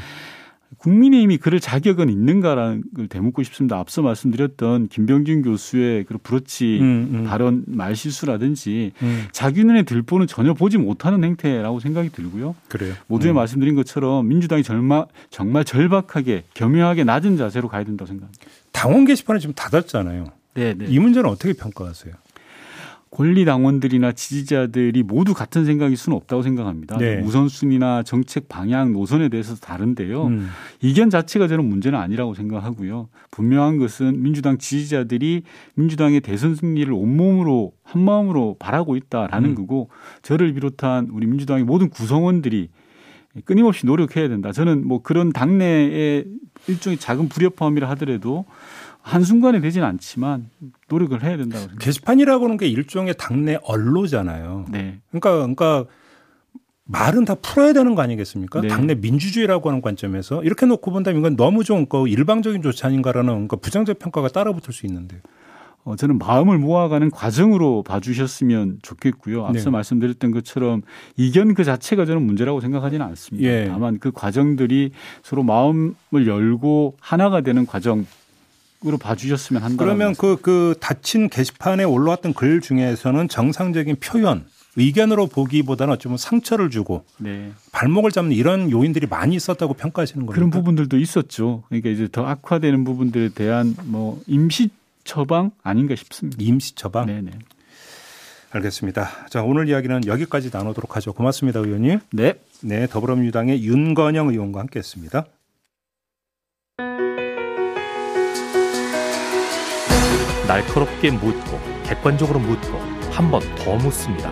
음. 0.72 0.76
국민의힘이 0.78 1.38
그럴 1.38 1.60
자격은 1.60 2.10
있는가라는 2.10 2.84
걸 2.96 3.08
되묻고 3.08 3.44
싶습니다. 3.44 3.78
앞서 3.78 4.02
말씀드렸던 4.02 4.88
김병준 4.88 5.44
교수의 5.44 6.06
그 6.06 6.18
브로치 6.18 6.80
음, 6.82 7.10
음. 7.14 7.24
발언 7.26 7.64
말실수라든지 7.68 8.94
음. 9.02 9.26
자기 9.32 9.64
눈에 9.64 9.84
들보는 9.84 10.28
전혀 10.28 10.54
보지 10.54 10.78
못하는 10.78 11.24
행태라고 11.24 11.80
생각이 11.80 12.10
들고요. 12.10 12.56
그래요. 12.68 12.94
모두에 13.08 13.32
음. 13.32 13.36
말씀드린 13.36 13.76
것처럼 13.76 14.28
민주당이 14.28 14.64
정말, 14.64 15.06
정말 15.30 15.64
절박하게 15.66 16.44
겸허하게 16.54 17.04
낮은 17.04 17.38
자세로 17.38 17.68
가야 17.68 17.84
된다고 17.84 18.08
생각합니다. 18.08 18.44
당원 18.72 19.06
게시판을 19.06 19.40
지금 19.40 19.54
닫았잖아요. 19.54 20.26
네, 20.54 20.74
네. 20.74 20.86
이 20.88 21.00
문제는 21.00 21.30
어떻게 21.30 21.54
평가하세요? 21.54 22.14
권리 23.12 23.44
당원들이나 23.44 24.14
지지자들이 24.14 25.04
모두 25.04 25.34
같은 25.34 25.66
생각일 25.66 25.98
수는 25.98 26.16
없다고 26.16 26.44
생각합니다. 26.44 26.98
네. 26.98 27.20
우선순위나 27.20 28.04
정책 28.04 28.48
방향 28.48 28.94
노선에 28.94 29.28
대해서 29.28 29.56
다른데요. 29.56 30.28
음. 30.28 30.48
이견 30.82 31.10
자체가 31.10 31.50
저는 31.50 31.66
문제는 31.66 32.00
아니라고 32.00 32.34
생각하고요. 32.34 33.10
분명한 33.32 33.80
것은 33.80 34.24
민주당 34.24 34.58
지지자들이 34.58 35.44
민주당의 35.76 36.22
대선 36.22 36.56
승리를 36.56 36.92
온몸으로 36.92 37.74
한마음으로 37.84 38.56
바라고 38.60 38.96
있다라는 38.96 39.50
음. 39.50 39.56
거고 39.56 39.90
저를 40.22 40.54
비롯한 40.54 41.10
우리 41.12 41.28
민주당의 41.28 41.66
모든 41.66 41.90
구성원들이 41.90 42.70
끊임없이 43.44 43.86
노력해야 43.86 44.30
된다. 44.30 44.54
저는 44.54 44.88
뭐 44.88 45.02
그런 45.02 45.34
당내의 45.34 46.26
일종의 46.68 46.98
작은 46.98 47.28
불협화음이라 47.28 47.90
하더라도 47.92 48.46
한순간에 49.02 49.62
되지는 49.62 49.88
않지만 49.88 50.50
노력을 50.90 51.16
해야 51.22 51.32
된다고 51.32 51.60
생각합니다. 51.60 51.86
게시판이라고 51.86 52.46
하는 52.46 52.58
게 52.58 52.68
일종의 52.68 53.16
당내 53.18 53.58
언로잖아요. 53.64 54.66
네. 54.70 55.00
그러니까 55.10 55.32
그러니까 55.32 55.86
말은 56.86 57.26
다 57.26 57.36
풀어야 57.36 57.74
되는 57.74 57.96
거 57.96 58.02
아니겠습니까? 58.02 58.62
네. 58.62 58.68
당내 58.68 58.96
민주주의라고 58.96 59.70
하는 59.70 59.82
관점에서 59.82 60.44
이렇게 60.44 60.66
놓고 60.66 60.92
본다면 60.92 61.20
이건 61.22 61.36
너무 61.36 61.64
좀 61.64 61.86
그 61.86 62.08
일방적인 62.08 62.62
조치 62.62 62.86
아닌가라는 62.86 63.48
그 63.48 63.56
부정적 63.56 63.98
평가가 64.00 64.28
따라붙을 64.28 64.74
수 64.74 64.86
있는데요. 64.86 65.22
어, 65.84 65.96
저는 65.96 66.20
마음을 66.20 66.60
모아가는 66.60 67.10
과정으로 67.10 67.82
봐주셨으면 67.84 68.80
좋겠고요. 68.84 69.46
앞서 69.48 69.66
네. 69.66 69.70
말씀드렸던 69.72 70.32
것처럼 70.32 70.84
이견 71.18 71.56
그 71.56 71.64
자체가 71.64 72.06
저는 72.06 72.22
문제라고 72.22 72.62
생각하지는 72.62 73.04
않습니다. 73.08 73.50
예. 73.50 73.68
다만 73.68 73.98
그 73.98 74.12
과정들이 74.12 74.92
서로 75.24 75.42
마음을 75.42 75.96
열고 76.14 76.98
하나가 77.00 77.42
되는 77.42 77.66
과정 77.66 78.06
으로 78.84 78.98
봐주셨으면 78.98 79.62
한다. 79.62 79.84
그러면 79.84 80.16
그, 80.16 80.38
그 80.42 80.74
닫힌 80.80 81.30
게시판에 81.30 81.84
올라왔던 81.84 82.34
글 82.34 82.62
중에서는 82.62 83.28
정상적인 83.28 83.98
표현 84.00 84.46
의견으로 84.76 85.28
보기보다는 85.28 85.94
어쩌면 85.94 86.18
상처를 86.18 86.72
주고 86.72 87.06
네. 87.18 87.52
발목을 87.72 88.12
잡는 88.12 88.36
이런 88.36 88.72
요인들이 88.72 89.06
많이 89.06 89.36
있었다고 89.36 89.76
평가하시는 89.76 90.26
겁니다. 90.26 90.34
그런 90.34 90.50
부분들도 90.50 90.98
있었죠. 90.98 91.64
그러니까 91.68 91.90
이제 91.90 92.08
더 92.12 92.26
악화되는 92.26 92.84
부분들에 92.84 93.30
대한 93.30 93.76
뭐 93.84 94.20
임시 94.26 94.70
처방 95.04 95.52
아닌가 95.62 95.96
싶습니다. 95.96 96.38
임시 96.42 96.74
처방. 96.74 97.06
네네. 97.06 97.32
알겠습니다. 98.52 99.28
자 99.30 99.44
오늘 99.44 99.70
이야기는 99.70 100.08
여기까지 100.08 100.50
나누도록 100.52 100.96
하죠. 100.96 101.14
고맙습니다, 101.14 101.60
의원님. 101.60 102.00
네. 102.12 102.34
네, 102.62 102.88
더불어민주당의 102.88 103.64
윤건영 103.64 104.30
의원과 104.30 104.62
함께했습니다. 104.62 105.26
날카롭게 110.52 111.12
묻고 111.12 111.60
객관적으로 111.86 112.38
묻고 112.40 112.78
한 113.12 113.32
번 113.32 113.42
더 113.56 113.76
묻습니다. 113.78 114.32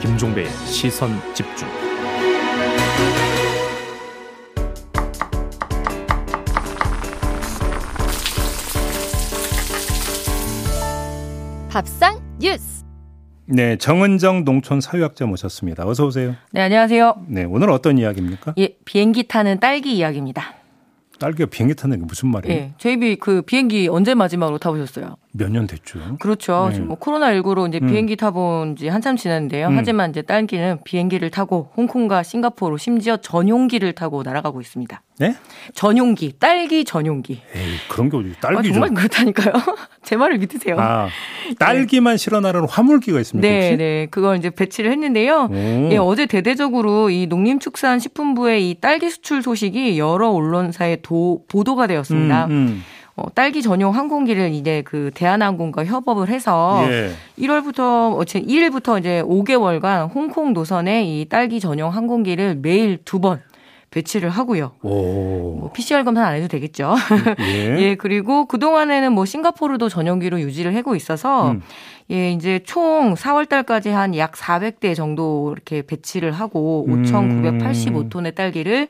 김종배의 0.00 0.48
시선 0.66 1.20
집중. 1.34 1.68
밥상 11.68 12.20
뉴스. 12.38 12.84
네, 13.46 13.76
정은정 13.76 14.44
농촌 14.44 14.80
사회학자 14.80 15.26
모셨습니다. 15.26 15.86
어서 15.86 16.06
오세요. 16.06 16.34
네, 16.52 16.60
안녕하세요. 16.62 17.24
네, 17.28 17.44
오늘 17.44 17.70
어떤 17.70 17.98
이야기입니까? 17.98 18.54
예, 18.58 18.76
비행기 18.84 19.28
타는 19.28 19.60
딸기 19.60 19.96
이야기입니다. 19.96 20.54
딸기가 21.22 21.48
비행기 21.48 21.76
타는 21.76 22.00
게 22.00 22.04
무슨 22.04 22.30
말이에요? 22.30 22.56
예, 22.56 22.72
JB 22.78 23.16
그 23.16 23.42
비행기 23.42 23.86
언제 23.88 24.14
마지막으로 24.14 24.58
타보셨어요? 24.58 25.16
몇 25.34 25.50
년 25.50 25.66
됐죠. 25.66 25.98
그렇죠. 26.20 26.68
네. 26.72 26.80
뭐 26.80 26.98
코로나19로 26.98 27.66
이제 27.68 27.78
음. 27.82 27.88
비행기 27.88 28.16
타본 28.16 28.76
지 28.76 28.88
한참 28.88 29.16
지났는데요. 29.16 29.68
음. 29.68 29.76
하지만 29.78 30.10
이제 30.10 30.20
딸기는 30.22 30.78
비행기를 30.84 31.30
타고 31.30 31.70
홍콩과 31.76 32.22
싱가포르 32.22 32.76
심지어 32.76 33.16
전용기를 33.16 33.94
타고 33.94 34.22
날아가고 34.22 34.60
있습니다. 34.60 35.02
네? 35.18 35.34
전용기, 35.74 36.34
딸기 36.38 36.84
전용기. 36.84 37.40
에이, 37.54 37.62
그런 37.88 38.10
게 38.10 38.16
어디 38.16 38.32
딸기 38.40 38.70
아, 38.70 38.72
정말 38.72 38.92
그렇다니까요. 38.94 39.52
제 40.02 40.16
말을 40.16 40.38
믿으세요. 40.38 40.76
아, 40.78 41.08
딸기만 41.58 42.14
네. 42.14 42.16
실어 42.18 42.40
나르는 42.40 42.68
화물기가 42.68 43.20
있습니까? 43.20 43.48
네, 43.48 43.56
혹시? 43.60 43.76
네. 43.76 44.06
그걸 44.10 44.36
이제 44.36 44.50
배치를 44.50 44.90
했는데요. 44.90 45.48
예, 45.92 45.96
어제 45.98 46.26
대대적으로 46.26 47.08
이 47.10 47.26
농림축산식품부의 47.26 48.68
이 48.70 48.74
딸기 48.80 49.10
수출 49.10 49.42
소식이 49.42 49.98
여러 49.98 50.30
언론사에 50.30 50.96
도, 51.02 51.44
보도가 51.48 51.86
되었습니다. 51.86 52.46
음, 52.46 52.50
음. 52.50 52.84
어, 53.14 53.26
딸기 53.34 53.60
전용 53.62 53.94
항공기를 53.94 54.52
이제 54.52 54.82
그 54.86 55.10
대한항공과 55.14 55.84
협업을 55.84 56.28
해서 56.28 56.82
예. 56.88 57.10
1월부터 57.38 58.16
1일부터 58.24 58.98
이제 58.98 59.22
5개월간 59.26 60.14
홍콩 60.14 60.52
노선에 60.54 61.04
이 61.04 61.26
딸기 61.28 61.60
전용 61.60 61.92
항공기를 61.94 62.56
매일 62.62 62.98
두번 63.04 63.42
배치를 63.90 64.30
하고요. 64.30 64.72
뭐 65.60 65.70
PCR 65.74 66.02
검사 66.04 66.24
안 66.24 66.34
해도 66.34 66.48
되겠죠. 66.48 66.94
예. 67.40 67.76
예. 67.78 67.94
그리고 67.96 68.46
그동안에는 68.46 69.12
뭐 69.12 69.26
싱가포르도 69.26 69.90
전용기로 69.90 70.40
유지를 70.40 70.74
하고 70.74 70.96
있어서 70.96 71.50
음. 71.50 71.62
예, 72.10 72.32
이제 72.32 72.60
총 72.64 73.14
4월 73.14 73.46
달까지 73.48 73.90
한 73.90 74.14
약 74.16 74.32
400대 74.32 74.94
정도 74.96 75.52
이렇게 75.54 75.82
배치를 75.82 76.32
하고 76.32 76.86
5,985톤의 76.88 78.26
음. 78.26 78.34
딸기를 78.34 78.88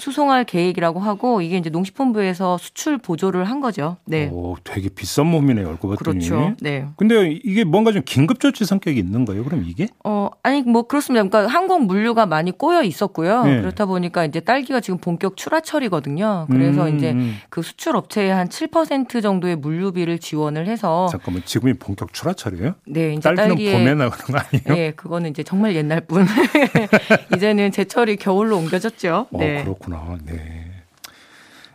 수송할 0.00 0.44
계획이라고 0.44 0.98
하고 1.00 1.40
이게 1.42 1.56
이제 1.56 1.70
농식품부에서 1.70 2.58
수출 2.58 2.98
보조를 2.98 3.44
한 3.44 3.60
거죠. 3.60 3.96
네. 4.04 4.28
오, 4.32 4.56
되게 4.64 4.88
비싼 4.88 5.26
몸이네요, 5.26 5.68
알고 5.68 5.88
봤더니. 5.90 6.26
그렇죠. 6.26 6.56
네. 6.60 6.86
근데 6.96 7.38
이게 7.44 7.64
뭔가 7.64 7.92
좀 7.92 8.02
긴급 8.04 8.40
조치 8.40 8.64
성격이 8.64 8.98
있는 8.98 9.24
거예요, 9.24 9.44
그럼 9.44 9.64
이게? 9.66 9.88
어, 10.04 10.30
아니 10.42 10.62
뭐 10.62 10.82
그렇습니다. 10.84 11.22
그러니까 11.22 11.52
항공 11.52 11.86
물류가 11.86 12.26
많이 12.26 12.50
꼬여 12.50 12.82
있었고요. 12.82 13.44
네. 13.44 13.60
그렇다 13.60 13.86
보니까 13.86 14.24
이제 14.24 14.40
딸기가 14.40 14.80
지금 14.80 14.98
본격 14.98 15.36
출하철이거든요. 15.36 16.46
그래서 16.50 16.88
음, 16.88 16.96
이제 16.96 17.12
음. 17.12 17.36
그 17.50 17.62
수출 17.62 17.96
업체에 17.96 18.30
한 18.30 18.48
7% 18.48 19.22
정도의 19.22 19.56
물류비를 19.56 20.18
지원을 20.18 20.66
해서 20.66 21.08
잠깐만 21.10 21.42
지금이 21.44 21.74
본격 21.74 22.12
출하철이에요? 22.12 22.74
네, 22.86 23.12
이제 23.12 23.20
딸기는 23.20 23.48
딸기에, 23.48 23.72
봄에 23.72 23.94
나오는 23.94 24.10
거 24.10 24.38
아니에요? 24.38 24.74
네, 24.74 24.92
그거는 24.92 25.30
이제 25.30 25.42
정말 25.42 25.74
옛날 25.74 26.00
분. 26.00 26.26
이제는 27.36 27.70
제철이 27.72 28.16
겨울로 28.16 28.56
옮겨졌죠. 28.56 29.26
어, 29.30 29.38
네. 29.38 29.62
그렇구나. 29.62 29.89
그렇구나. 29.90 30.18
네. 30.24 30.59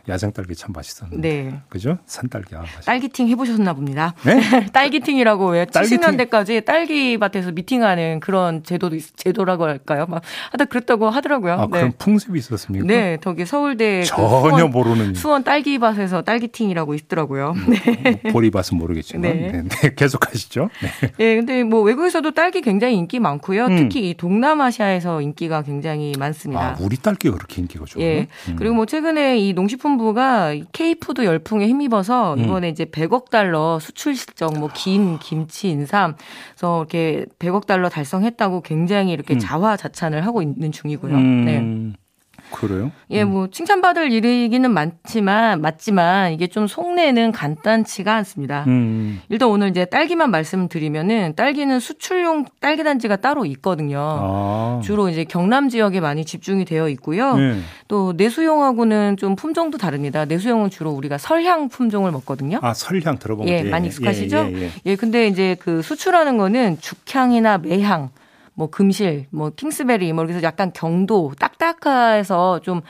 야생 0.08 0.32
딸기 0.32 0.54
참 0.54 0.72
맛있었는데. 0.72 1.28
네. 1.28 1.60
그죠? 1.68 1.98
산 2.06 2.28
딸기. 2.28 2.54
아, 2.54 2.64
딸기팅 2.84 3.28
해보셨나 3.28 3.72
봅니다. 3.74 4.14
네? 4.24 4.40
딸기팅이라고 4.72 5.48
왜 5.50 5.64
70년대까지 5.66 6.64
딸기밭에서 6.64 7.52
미팅하는 7.52 8.20
그런 8.20 8.62
제도도 8.62 8.96
제도라고 9.16 9.64
할까요? 9.64 10.06
막 10.08 10.22
하다 10.52 10.66
그랬다고 10.66 11.10
하더라고요. 11.10 11.54
아, 11.54 11.62
네. 11.62 11.68
그런 11.70 11.92
풍습이 11.98 12.38
있었습니까? 12.38 12.86
네. 12.86 13.18
저기 13.20 13.44
서울대 13.44 14.00
그 14.00 14.06
전혀 14.06 14.26
그 14.42 14.58
수원, 14.58 14.70
모르는 14.70 15.14
수원 15.14 15.44
딸기밭에서 15.44 16.22
딸기팅이라고 16.22 16.94
있더라고요. 16.94 17.54
음, 17.56 17.70
네. 17.70 18.20
뭐 18.22 18.32
보리밭은 18.32 18.78
모르겠지만. 18.78 19.22
네. 19.22 19.34
네. 19.34 19.62
네. 19.62 19.94
계속 19.96 20.28
하시죠. 20.28 20.70
네. 20.82 21.10
네. 21.16 21.36
근데 21.36 21.64
뭐 21.64 21.80
외국에서도 21.82 22.30
딸기 22.32 22.60
굉장히 22.60 22.96
인기 22.96 23.18
많고요. 23.18 23.66
음. 23.66 23.76
특히 23.76 24.10
이 24.10 24.14
동남아시아에서 24.14 25.20
인기가 25.20 25.62
굉장히 25.62 26.12
많습니다. 26.18 26.62
아, 26.62 26.76
우리 26.80 26.96
딸기가 26.96 27.34
그렇게 27.34 27.60
인기가 27.60 27.84
좋아요? 27.84 28.06
예. 28.06 28.28
음. 28.48 28.56
그리고 28.56 28.74
뭐 28.74 28.86
최근에 28.86 29.38
이 29.38 29.52
농식품 29.52 29.95
정부가 29.96 30.54
K푸드 30.72 31.24
열풍에 31.24 31.66
힘입어서 31.66 32.34
음. 32.34 32.44
이번에 32.44 32.68
음. 32.68 32.72
이제 32.72 32.84
100억 32.84 33.30
달러 33.30 33.78
수출 33.80 34.14
실적 34.14 34.56
뭐 34.58 34.68
김, 34.72 35.18
김치, 35.18 35.68
인삼 35.68 36.16
그래서 36.50 36.78
이렇게 36.80 37.26
100억 37.38 37.66
달러 37.66 37.88
달성했다고 37.88 38.60
굉장히 38.60 39.12
이렇게 39.12 39.34
음. 39.34 39.38
자화자찬을 39.38 40.24
하고 40.26 40.42
있는 40.42 40.70
중이고요. 40.72 41.14
음. 41.14 41.44
네. 41.44 41.96
그래요? 42.56 42.90
예, 43.10 43.22
음. 43.22 43.30
뭐 43.30 43.48
칭찬받을 43.48 44.10
일이기는 44.10 44.70
많지만 44.70 45.60
맞지만 45.60 46.32
이게 46.32 46.46
좀 46.46 46.66
속내는 46.66 47.32
간단치가 47.32 48.14
않습니다. 48.16 48.64
음. 48.66 49.20
일단 49.28 49.50
오늘 49.50 49.68
이제 49.68 49.84
딸기만 49.84 50.30
말씀드리면은 50.30 51.34
딸기는 51.36 51.78
수출용 51.78 52.46
딸기 52.60 52.82
단지가 52.82 53.16
따로 53.16 53.44
있거든요. 53.44 53.98
아. 54.00 54.80
주로 54.82 55.10
이제 55.10 55.24
경남 55.24 55.68
지역에 55.68 56.00
많이 56.00 56.24
집중이 56.24 56.64
되어 56.64 56.88
있고요. 56.88 57.36
네. 57.36 57.58
또 57.88 58.14
내수용하고는 58.16 59.18
좀 59.18 59.36
품종도 59.36 59.76
다릅니다. 59.76 60.24
내수용은 60.24 60.70
주로 60.70 60.92
우리가 60.92 61.18
설향 61.18 61.68
품종을 61.68 62.10
먹거든요. 62.10 62.58
아, 62.62 62.72
설향 62.72 63.18
들어본 63.18 63.48
예, 63.48 63.64
많이 63.64 63.88
익숙하시죠? 63.88 64.36
예, 64.36 64.52
예, 64.52 64.62
예. 64.62 64.70
예, 64.86 64.96
근데 64.96 65.26
이제 65.26 65.56
그 65.60 65.82
수출하는 65.82 66.38
거는 66.38 66.78
죽향이나 66.80 67.58
매향 67.58 68.08
뭐 68.56 68.68
금실, 68.68 69.26
뭐 69.30 69.50
킹스베리 69.50 70.12
뭐 70.12 70.24
그래서 70.24 70.42
약간 70.42 70.72
경도 70.74 71.32
딱딱해서 71.38 72.60
좀 72.60 72.80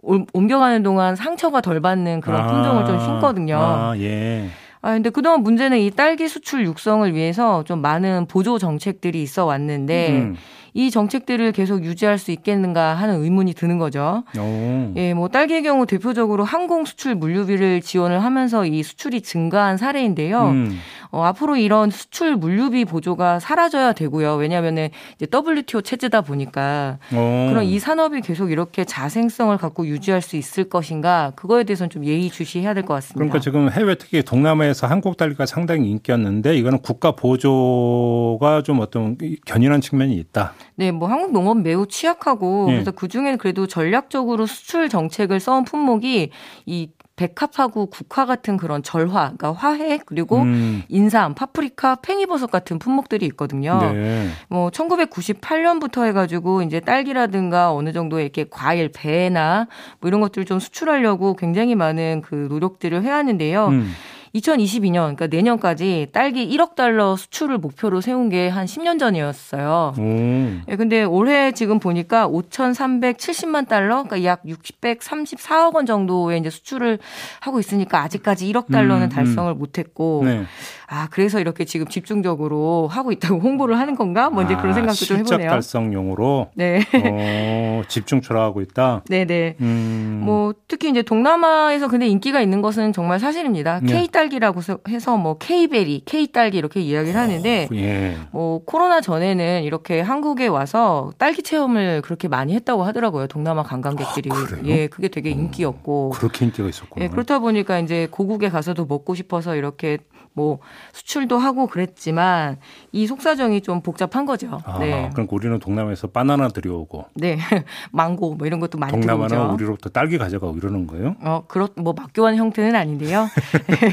옮겨가는 0.00 0.82
동안 0.84 1.16
상처가 1.16 1.60
덜 1.60 1.80
받는 1.80 2.20
그런 2.20 2.42
아, 2.42 2.46
품종을 2.46 2.86
좀 2.86 3.00
심거든요. 3.00 3.58
아, 3.58 3.94
예. 3.98 4.48
아, 4.82 4.92
근데 4.92 5.10
그동안 5.10 5.42
문제는 5.42 5.78
이 5.78 5.90
딸기 5.90 6.28
수출 6.28 6.64
육성을 6.64 7.12
위해서 7.12 7.64
좀 7.64 7.82
많은 7.82 8.26
보조 8.28 8.56
정책들이 8.58 9.20
있어 9.20 9.44
왔는데 9.44 10.10
음. 10.10 10.36
이 10.76 10.90
정책들을 10.90 11.52
계속 11.52 11.84
유지할 11.84 12.18
수 12.18 12.30
있겠는가 12.32 12.94
하는 12.94 13.22
의문이 13.22 13.54
드는 13.54 13.78
거죠. 13.78 14.24
오. 14.38 14.92
예, 14.96 15.14
뭐 15.14 15.28
딸기의 15.28 15.62
경우 15.62 15.86
대표적으로 15.86 16.44
항공 16.44 16.84
수출 16.84 17.14
물류비를 17.14 17.80
지원을 17.80 18.22
하면서 18.22 18.66
이 18.66 18.82
수출이 18.82 19.22
증가한 19.22 19.78
사례인데요. 19.78 20.48
음. 20.50 20.78
어, 21.12 21.22
앞으로 21.24 21.56
이런 21.56 21.88
수출 21.90 22.36
물류비 22.36 22.84
보조가 22.84 23.40
사라져야 23.40 23.94
되고요. 23.94 24.34
왜냐하면은 24.34 24.90
이제 25.14 25.26
WTO 25.32 25.80
체제다 25.80 26.20
보니까 26.20 26.98
오. 27.10 27.48
그런 27.48 27.64
이 27.64 27.78
산업이 27.78 28.20
계속 28.20 28.50
이렇게 28.50 28.84
자생성을 28.84 29.56
갖고 29.56 29.86
유지할 29.86 30.20
수 30.20 30.36
있을 30.36 30.64
것인가 30.68 31.32
그거에 31.36 31.64
대해서는 31.64 31.88
좀 31.88 32.04
예의주시해야 32.04 32.74
될 32.74 32.84
것 32.84 32.92
같습니다. 32.94 33.16
그러니까 33.18 33.40
지금 33.40 33.70
해외 33.70 33.94
특히 33.94 34.22
동남아에서 34.22 34.86
한국 34.86 35.16
딸기가 35.16 35.46
상당히 35.46 35.90
인기였는데 35.90 36.54
이거는 36.58 36.80
국가 36.82 37.12
보조가 37.12 38.62
좀 38.62 38.80
어떤 38.80 39.16
견인한 39.46 39.80
측면이 39.80 40.14
있다. 40.16 40.52
네, 40.74 40.90
뭐 40.90 41.08
한국 41.08 41.32
농업 41.32 41.60
매우 41.60 41.86
취약하고 41.86 42.66
네. 42.68 42.72
그래서 42.74 42.90
그 42.90 43.08
중에 43.08 43.36
그래도 43.36 43.66
전략적으로 43.66 44.46
수출 44.46 44.88
정책을 44.88 45.40
써온 45.40 45.64
품목이 45.64 46.30
이 46.66 46.88
백합하고 47.16 47.86
국화 47.86 48.26
같은 48.26 48.58
그런 48.58 48.82
절화, 48.82 49.32
그러니까 49.36 49.52
화해 49.52 49.98
그리고 50.04 50.42
음. 50.42 50.82
인삼, 50.88 51.34
파프리카, 51.34 51.96
팽이버섯 51.96 52.50
같은 52.50 52.78
품목들이 52.78 53.24
있거든요. 53.26 53.78
네. 53.80 54.28
뭐 54.48 54.70
1998년부터 54.70 56.04
해가지고 56.04 56.62
이제 56.62 56.78
딸기라든가 56.78 57.72
어느 57.72 57.92
정도 57.92 58.20
이렇게 58.20 58.44
과일, 58.48 58.90
배나 58.92 59.66
뭐 60.00 60.08
이런 60.08 60.20
것들을 60.20 60.44
좀 60.44 60.60
수출하려고 60.60 61.34
굉장히 61.34 61.74
많은 61.74 62.22
그 62.22 62.48
노력들을 62.50 63.02
해왔는데요. 63.02 63.68
음. 63.68 63.92
2022년 64.36 64.92
그러니까 65.16 65.26
내년까지 65.28 66.08
딸기 66.12 66.48
1억 66.48 66.74
달러 66.74 67.16
수출을 67.16 67.58
목표로 67.58 68.00
세운 68.00 68.28
게 68.28 68.46
한 68.56 68.66
10년 68.66 68.98
전이었어요. 68.98 69.94
음. 69.98 70.62
예, 70.68 70.76
근데 70.76 71.04
올해 71.04 71.52
지금 71.52 71.78
보니까 71.78 72.28
5,370만 72.28 73.68
달러, 73.68 74.02
그러니까 74.02 74.24
약 74.24 74.42
634억 74.44 75.74
원 75.74 75.86
정도의 75.86 76.40
이제 76.40 76.50
수출을 76.50 76.98
하고 77.40 77.60
있으니까 77.60 78.00
아직까지 78.02 78.50
1억 78.52 78.70
달러는 78.70 79.02
음, 79.02 79.04
음. 79.04 79.08
달성을 79.10 79.52
음. 79.52 79.58
못했고, 79.58 80.22
네. 80.24 80.44
아 80.88 81.08
그래서 81.10 81.40
이렇게 81.40 81.64
지금 81.64 81.86
집중적으로 81.88 82.86
하고 82.88 83.10
있다고 83.10 83.40
홍보를 83.40 83.78
하는 83.78 83.96
건가? 83.96 84.30
뭐 84.30 84.42
이제 84.44 84.54
아, 84.54 84.58
그런 84.58 84.72
생각도 84.74 85.04
좀 85.04 85.18
해보네요. 85.18 85.50
달성용으로 85.50 86.50
네 86.54 86.80
어, 86.94 87.82
집중 87.88 88.20
출하하고 88.20 88.60
있다. 88.60 89.02
네네. 89.08 89.56
음. 89.60 90.22
뭐 90.24 90.54
특히 90.68 90.88
이제 90.90 91.02
동남아에서 91.02 91.88
근데 91.88 92.06
인기가 92.06 92.40
있는 92.40 92.62
것은 92.62 92.92
정말 92.92 93.18
사실입니다. 93.18 93.80
네. 93.82 93.92
K 93.92 94.08
딸기라고 94.26 94.60
해서 94.88 95.16
뭐 95.16 95.38
K베리, 95.38 96.02
K 96.04 96.28
딸기 96.28 96.58
이렇게 96.58 96.80
이야기를 96.80 97.18
하는데 97.18 97.68
오, 97.70 97.74
예. 97.76 98.16
뭐 98.32 98.64
코로나 98.64 99.00
전에는 99.00 99.62
이렇게 99.62 100.00
한국에 100.00 100.46
와서 100.48 101.12
딸기 101.18 101.42
체험을 101.42 102.02
그렇게 102.02 102.28
많이 102.28 102.54
했다고 102.54 102.84
하더라고요. 102.84 103.26
동남아 103.28 103.62
관광객들이. 103.62 104.30
아, 104.30 104.36
예, 104.64 104.86
그게 104.88 105.08
되게 105.08 105.30
인기였고. 105.30 106.10
그렇게 106.10 106.44
인기가 106.44 106.68
있었고. 106.68 107.00
예, 107.00 107.08
그렇다 107.08 107.38
보니까 107.38 107.78
이제 107.78 108.08
고국에 108.10 108.48
가서도 108.48 108.86
먹고 108.86 109.14
싶어서 109.14 109.56
이렇게 109.56 109.98
뭐 110.36 110.58
수출도 110.92 111.38
하고 111.38 111.66
그랬지만 111.66 112.58
이 112.92 113.06
속사정이 113.06 113.62
좀 113.62 113.80
복잡한 113.80 114.26
거죠. 114.26 114.60
아, 114.66 114.78
네. 114.78 115.08
그럼 115.14 115.26
우리는 115.30 115.58
동남아에서 115.58 116.08
바나나 116.08 116.48
들여오고, 116.48 117.06
네, 117.14 117.38
망고 117.90 118.34
뭐 118.34 118.46
이런 118.46 118.60
것도 118.60 118.76
많이 118.76 118.92
동남아는 118.92 119.28
들어오죠. 119.28 119.54
우리로부터 119.54 119.88
딸기 119.88 120.18
가져가고 120.18 120.54
이러는 120.58 120.86
거예요? 120.86 121.16
어, 121.22 121.44
그렇 121.48 121.70
뭐 121.76 121.94
막교환 121.94 122.36
형태는 122.36 122.76
아닌데요. 122.76 123.28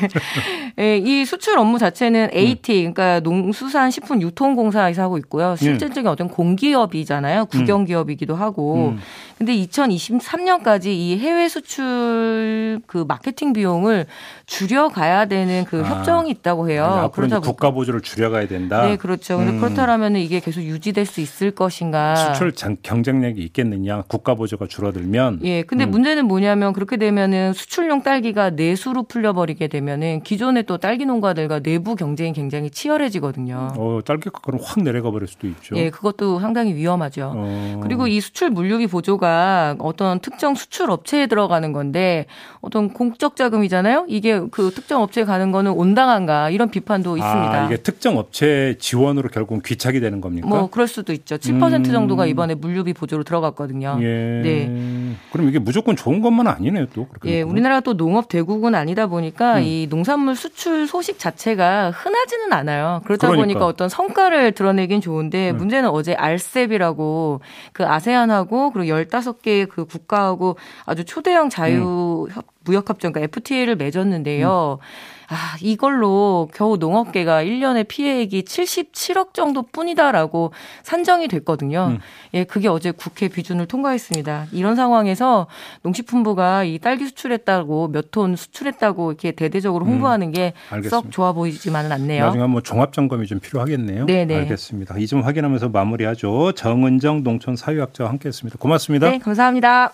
네, 0.75 0.97
이 0.97 1.23
수출 1.25 1.57
업무 1.59 1.77
자체는 1.77 2.29
AT, 2.33 2.79
그러니까 2.79 3.19
농수산식품 3.19 4.21
유통공사에서 4.21 5.03
하고 5.03 5.17
있고요. 5.19 5.55
실질적인 5.55 6.07
어떤 6.07 6.29
공기업이잖아요. 6.29 7.45
국영기업이기도 7.45 8.35
하고. 8.35 8.89
음. 8.89 8.99
근데 9.37 9.55
2023년까지 9.55 10.85
이 10.87 11.17
해외 11.17 11.49
수출 11.49 12.79
그 12.87 13.03
마케팅 13.07 13.51
비용을 13.51 14.05
줄여가야 14.45 15.25
되는 15.25 15.65
그 15.65 15.81
아, 15.81 15.89
협정이 15.89 16.29
있다고 16.31 16.69
해요. 16.69 16.85
아니, 16.85 17.11
그러다 17.11 17.39
국가 17.39 17.71
보조를 17.71 18.01
줄여가야 18.01 18.47
된다. 18.47 18.85
네, 18.85 18.95
그렇죠. 18.95 19.37
근데 19.37 19.51
음. 19.51 19.59
그렇다면 19.59 20.15
이게 20.15 20.39
계속 20.39 20.61
유지될 20.61 21.05
수 21.05 21.19
있을 21.19 21.51
것인가? 21.51 22.15
수출 22.15 22.53
경쟁력이 22.81 23.41
있겠느냐? 23.41 24.03
국가 24.03 24.35
보조가 24.35 24.67
줄어들면. 24.67 25.41
예, 25.43 25.63
근데 25.63 25.85
음. 25.85 25.91
문제는 25.91 26.25
뭐냐면 26.25 26.73
그렇게 26.73 26.97
되면은 26.97 27.53
수출용 27.53 28.01
딸기가 28.01 28.51
내수로 28.51 29.03
풀려버리게 29.03 29.67
되면은 29.67 30.21
기존 30.23 30.57
의또 30.63 30.77
딸기 30.77 31.05
농가들과 31.05 31.59
내부 31.59 31.95
경쟁이 31.95 32.33
굉장히 32.33 32.69
치열해지거든요. 32.69 33.73
어, 33.77 33.99
딸기 34.05 34.29
가격은 34.29 34.59
확 34.63 34.81
내려가 34.81 35.11
버릴 35.11 35.27
수도 35.27 35.47
있죠. 35.47 35.75
예, 35.75 35.89
그것도 35.89 36.39
상당히 36.39 36.73
위험하죠. 36.73 37.33
어. 37.35 37.79
그리고 37.83 38.07
이 38.07 38.19
수출 38.19 38.49
물류기 38.49 38.87
보조가 38.87 39.75
어떤 39.79 40.19
특정 40.19 40.55
수출 40.55 40.89
업체에 40.89 41.27
들어가는 41.27 41.71
건데 41.73 42.25
어떤 42.61 42.93
공적 42.93 43.35
자금이잖아요. 43.35 44.05
이게 44.07 44.41
그 44.51 44.71
특정 44.71 45.01
업체에 45.01 45.25
가는 45.25 45.51
거는 45.51 45.71
온당한가 45.71 46.49
이런 46.49 46.69
비판도 46.69 47.13
아, 47.13 47.17
있습니다. 47.17 47.61
아, 47.61 47.65
이게 47.65 47.77
특정 47.77 48.17
업체 48.17 48.75
지원으로 48.79 49.29
결국은 49.29 49.61
귀착이 49.63 49.99
되는 49.99 50.21
겁니까? 50.21 50.47
뭐 50.47 50.69
그럴 50.69 50.87
수도 50.87 51.13
있죠. 51.13 51.37
7% 51.37 51.73
음. 51.73 51.83
정도가 51.83 52.25
이번에 52.25 52.55
물류비 52.55 52.93
보조로 52.93 53.23
들어갔거든요. 53.23 53.97
예. 54.01 54.41
네. 54.43 55.15
그럼 55.31 55.49
이게 55.49 55.59
무조건 55.59 55.95
좋은 55.95 56.21
것만 56.21 56.47
아니네요, 56.47 56.87
또. 56.93 57.07
예, 57.25 57.41
우리나라가 57.41 57.81
또 57.81 57.95
농업 57.97 58.29
대국은 58.29 58.75
아니다 58.75 59.07
보니까 59.07 59.57
음. 59.57 59.63
이 59.63 59.87
농산물 59.89 60.35
수출 60.35 60.52
소식 60.87 61.19
자체가 61.19 61.91
흔하지는 61.91 62.53
않아요. 62.53 63.01
그러다 63.05 63.27
그러니까. 63.27 63.43
보니까 63.43 63.65
어떤 63.65 63.89
성과를 63.89 64.53
드러내긴 64.53 65.01
좋은데 65.01 65.51
음. 65.51 65.57
문제는 65.57 65.89
어제 65.89 66.13
알셉이라고 66.13 67.41
그 67.73 67.85
아세안하고 67.85 68.71
그리고 68.71 68.95
15개의 68.95 69.69
그 69.69 69.85
국가하고 69.85 70.57
아주 70.85 71.05
초대형 71.05 71.49
자유 71.49 72.27
음. 72.29 72.41
무역합정, 72.65 73.11
그러니까 73.13 73.25
FTA를 73.37 73.75
맺었는데요. 73.75 74.79
음. 74.81 75.13
아, 75.29 75.55
이걸로 75.61 76.49
겨우 76.53 76.77
농업계가 76.77 77.43
1년에 77.43 77.87
피해액이 77.87 78.43
77억 78.43 79.33
정도 79.33 79.63
뿐이다라고 79.63 80.51
산정이 80.83 81.27
됐거든요. 81.29 81.87
음. 81.91 81.99
예, 82.35 82.43
그게 82.43 82.67
어제 82.67 82.91
국회 82.91 83.29
비준을 83.29 83.65
통과했습니다. 83.65 84.47
이런 84.51 84.75
상황에서 84.75 85.47
농식품부가 85.81 86.65
이 86.65 86.77
딸기 86.77 87.05
수출했다고 87.07 87.87
몇 87.87 88.11
톤 88.11 88.35
수출했다고 88.35 89.11
이렇게 89.11 89.31
대대적으로 89.31 89.85
홍보하는 89.85 90.33
음. 90.35 90.51
게썩 90.81 91.09
좋아 91.09 91.31
보이지만은 91.31 91.91
않네요. 91.93 92.25
나중에 92.25 92.45
뭐 92.45 92.61
종합 92.61 92.93
점검이 92.93 93.25
좀 93.25 93.39
필요하겠네요. 93.39 94.05
네네. 94.05 94.35
알겠습니다. 94.35 94.97
이 94.99 95.07
점 95.07 95.21
확인하면서 95.21 95.69
마무리하죠. 95.69 96.51
정은정 96.51 97.23
농촌 97.23 97.55
사회학자와 97.55 98.09
함께했습니다. 98.11 98.59
고맙습니다. 98.59 99.09
네, 99.09 99.17
감사합니다. 99.19 99.93